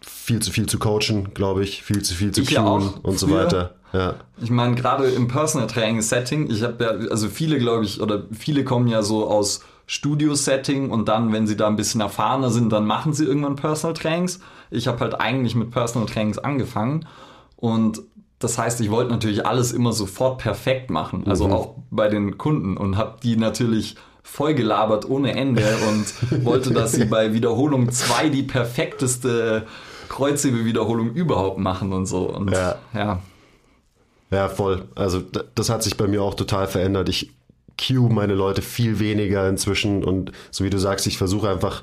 [0.00, 3.30] viel zu viel zu coachen, glaube ich, viel zu viel zu ich tun und so
[3.30, 3.74] weiter.
[3.92, 4.16] Ja.
[4.40, 8.24] Ich meine, gerade im Personal Training Setting, ich habe ja, also viele, glaube ich, oder
[8.32, 12.72] viele kommen ja so aus Studio-Setting und dann, wenn sie da ein bisschen erfahrener sind,
[12.72, 14.40] dann machen sie irgendwann Personal Trainings.
[14.70, 17.06] Ich habe halt eigentlich mit Personal Trainings angefangen
[17.56, 18.02] und
[18.38, 21.52] das heißt, ich wollte natürlich alles immer sofort perfekt machen, also mhm.
[21.52, 23.96] auch bei den Kunden und habe die natürlich
[24.26, 29.66] vollgelabert ohne Ende und wollte, dass sie bei Wiederholung 2 die perfekteste
[30.08, 32.28] Kreuzhebewiederholung überhaupt machen und so.
[32.28, 32.76] Und ja.
[32.92, 33.22] ja.
[34.30, 34.84] Ja, voll.
[34.96, 35.22] Also
[35.54, 37.08] das hat sich bei mir auch total verändert.
[37.08, 37.30] Ich
[37.80, 41.82] cue meine Leute viel weniger inzwischen und so wie du sagst, ich versuche einfach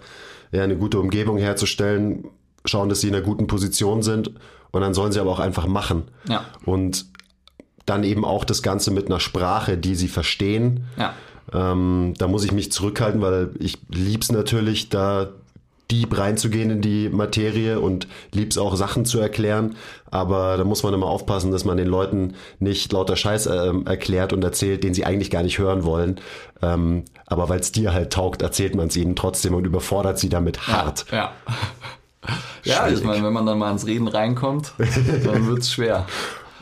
[0.52, 2.26] ja, eine gute Umgebung herzustellen,
[2.66, 4.32] schauen, dass sie in einer guten Position sind
[4.72, 6.04] und dann sollen sie aber auch einfach machen.
[6.28, 6.46] Ja.
[6.66, 7.06] Und
[7.86, 10.86] dann eben auch das Ganze mit einer Sprache, die sie verstehen.
[10.98, 11.14] Ja.
[11.52, 15.30] Ähm, da muss ich mich zurückhalten, weil ich lieb's natürlich, da
[15.92, 19.76] deep reinzugehen in die Materie und lieb's auch Sachen zu erklären.
[20.10, 24.34] Aber da muss man immer aufpassen, dass man den Leuten nicht lauter Scheiß äh, erklärt
[24.34, 26.20] und erzählt, den sie eigentlich gar nicht hören wollen.
[26.62, 30.30] Ähm, aber weil es dir halt taugt, erzählt man es ihnen trotzdem und überfordert sie
[30.30, 31.06] damit hart.
[31.12, 31.32] Ja.
[32.64, 36.06] Ja, ich meine, wenn man dann mal ins Reden reinkommt, dann wird's schwer.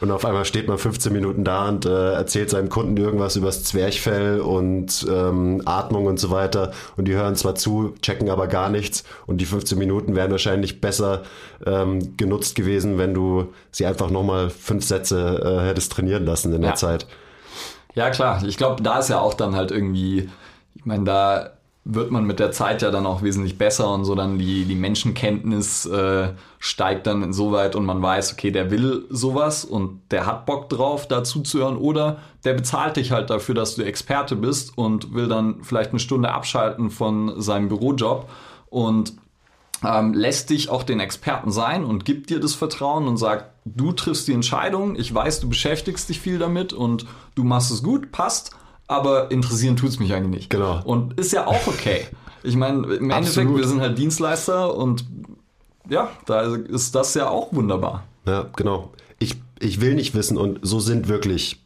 [0.01, 3.63] Und auf einmal steht man 15 Minuten da und äh, erzählt seinem Kunden irgendwas übers
[3.63, 6.71] Zwerchfell und ähm, Atmung und so weiter.
[6.97, 9.03] Und die hören zwar zu, checken aber gar nichts.
[9.27, 11.21] Und die 15 Minuten wären wahrscheinlich besser
[11.65, 16.61] ähm, genutzt gewesen, wenn du sie einfach nochmal fünf Sätze äh, hättest trainieren lassen in
[16.61, 16.75] der Ja.
[16.75, 17.05] Zeit.
[17.93, 18.41] Ja, klar.
[18.45, 20.29] Ich glaube, da ist ja auch dann halt irgendwie,
[20.73, 21.51] ich meine, da
[21.83, 24.75] wird man mit der Zeit ja dann auch wesentlich besser und so dann die, die
[24.75, 26.29] Menschenkenntnis äh,
[26.59, 31.07] steigt dann insoweit und man weiß, okay, der will sowas und der hat Bock drauf,
[31.07, 35.63] da zuzuhören oder der bezahlt dich halt dafür, dass du Experte bist und will dann
[35.63, 38.29] vielleicht eine Stunde abschalten von seinem Bürojob
[38.69, 39.13] und
[39.83, 43.91] ähm, lässt dich auch den Experten sein und gibt dir das Vertrauen und sagt, du
[43.91, 48.11] triffst die Entscheidung, ich weiß, du beschäftigst dich viel damit und du machst es gut,
[48.11, 48.51] passt,
[48.91, 50.49] aber interessieren tut's mich eigentlich nicht.
[50.49, 50.81] Genau.
[50.83, 52.07] Und ist ja auch okay.
[52.43, 55.05] Ich meine, im Endeffekt, wir sind halt Dienstleister und
[55.89, 58.03] ja, da ist das ja auch wunderbar.
[58.25, 58.91] Ja, genau.
[59.17, 61.63] Ich, ich will nicht wissen, und so sind wirklich,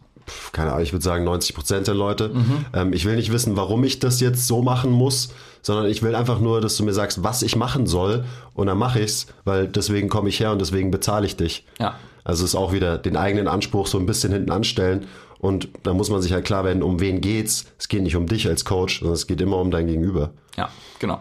[0.51, 2.32] keine Ahnung, ich würde sagen 90 Prozent der Leute.
[2.73, 5.30] Ähm, ich will nicht wissen, warum ich das jetzt so machen muss,
[5.63, 8.78] sondern ich will einfach nur, dass du mir sagst, was ich machen soll, und dann
[8.78, 11.65] mache ich's, weil deswegen komme ich her und deswegen bezahle ich dich.
[11.80, 11.95] Ja.
[12.23, 15.05] Also es ist auch wieder den eigenen Anspruch so ein bisschen hinten anstellen.
[15.45, 17.67] Und da muss man sich halt klar werden, um wen geht's.
[17.77, 20.31] Es geht nicht um dich als Coach, sondern es geht immer um dein Gegenüber.
[20.57, 21.19] Ja, genau.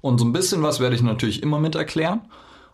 [0.00, 2.20] Und so ein bisschen was werde ich natürlich immer mit erklären.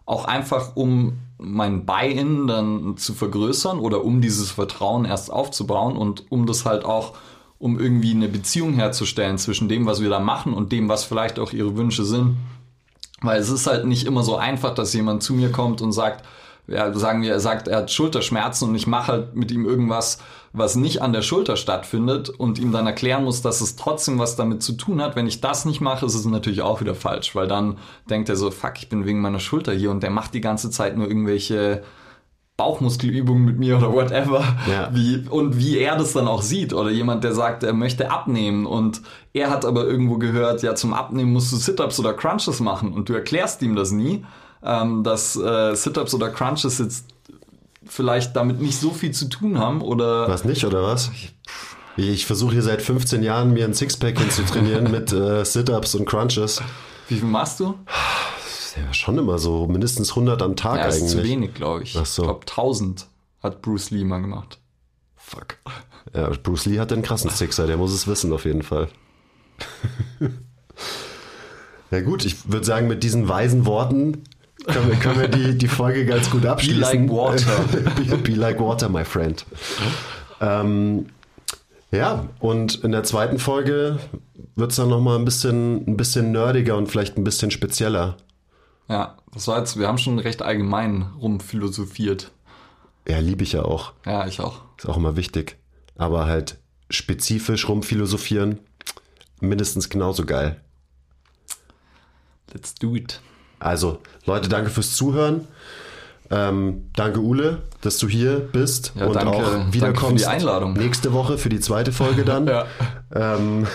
[0.05, 6.31] Auch einfach, um mein Buy-in dann zu vergrößern oder um dieses Vertrauen erst aufzubauen und
[6.31, 7.15] um das halt auch,
[7.59, 11.39] um irgendwie eine Beziehung herzustellen zwischen dem, was wir da machen und dem, was vielleicht
[11.39, 12.37] auch ihre Wünsche sind.
[13.23, 16.27] Weil es ist halt nicht immer so einfach, dass jemand zu mir kommt und sagt,
[16.67, 20.19] ja, sagen wir, er sagt, er hat Schulterschmerzen und ich mache halt mit ihm irgendwas,
[20.57, 24.37] was nicht an der Schulter stattfindet und ihm dann erklären muss, dass es trotzdem was
[24.37, 25.17] damit zu tun hat.
[25.17, 27.77] Wenn ich das nicht mache, ist es natürlich auch wieder falsch, weil dann
[28.09, 30.71] denkt er so, fuck, ich bin wegen meiner Schulter hier und der macht die ganze
[30.71, 31.83] Zeit nur irgendwelche
[32.57, 34.45] Bauchmuskelübungen mit mir oder whatever.
[34.71, 34.91] Ja.
[34.93, 36.73] Wie, und wie er das dann auch sieht.
[36.73, 39.03] Oder jemand, der sagt, er möchte abnehmen und
[39.33, 43.09] er hat aber irgendwo gehört, ja, zum Abnehmen musst du Sit-Ups oder Crunches machen und
[43.09, 44.25] du erklärst ihm das nie,
[44.63, 47.14] ähm, dass äh, Sit-Ups oder Crunches jetzt
[47.87, 51.11] vielleicht damit nicht so viel zu tun haben oder Was nicht, oder was?
[51.97, 56.61] Ich versuche hier seit 15 Jahren mir ein Sixpack hinzutrainieren mit äh, Sit-Ups und Crunches.
[57.09, 57.75] wie viel machst du?
[58.77, 61.11] Ja, schon immer so mindestens 100 am Tag Ja, ist eigentlich.
[61.13, 61.97] zu wenig, glaube ich.
[61.97, 62.23] Ach so.
[62.23, 63.07] Ich glaube 1000
[63.41, 64.59] hat Bruce Lee mal gemacht.
[65.17, 65.59] Fuck.
[66.13, 68.89] Ja, Bruce Lee hat den krassen Sixer, der muss es wissen auf jeden Fall.
[71.91, 74.25] ja gut, ich würde sagen, mit diesen weisen Worten
[74.65, 76.81] können wir, können wir die, die Folge ganz gut abschließen.
[76.81, 77.65] like water.
[77.97, 79.45] be, be like water, my friend.
[80.41, 81.07] Ähm,
[81.91, 83.99] ja, und in der zweiten Folge
[84.57, 88.17] wird es dann nochmal ein bisschen, ein bisschen nerdiger und vielleicht ein bisschen spezieller.
[88.89, 92.33] Ja, das war jetzt, wir haben schon recht allgemein rumphilosophiert.
[93.07, 93.93] Ja, liebe ich ja auch.
[94.07, 94.63] Ja, ich auch.
[94.79, 95.57] Ist auch immer wichtig.
[95.97, 96.59] Aber halt
[96.91, 98.59] spezifisch rumphilosophieren,
[99.41, 100.61] mindestens genauso geil.
[102.53, 103.21] Let's do it.
[103.65, 105.49] Also, Leute, danke fürs Zuhören.
[106.31, 110.25] Ähm, danke, Ule, dass du hier bist Ja, und danke- auch danke wiederkommst.
[110.25, 110.75] für die Einladung.
[110.75, 112.47] Nächste Woche für die zweite Folge dann.
[112.47, 112.67] Ja.
[113.15, 113.67] ähm,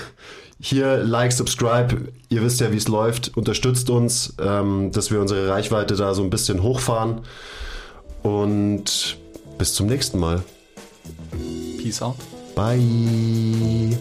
[0.60, 2.10] hier, like, subscribe.
[2.30, 3.36] Ihr wisst ja, wie es läuft.
[3.38, 7.22] Unterstützt uns, ähm, dass wir unsere Reichweite da so ein bisschen hochfahren.
[8.24, 9.18] Und
[9.58, 10.44] bis zum nächsten Mal.
[11.82, 12.18] Peace out.
[12.56, 13.98] Bye.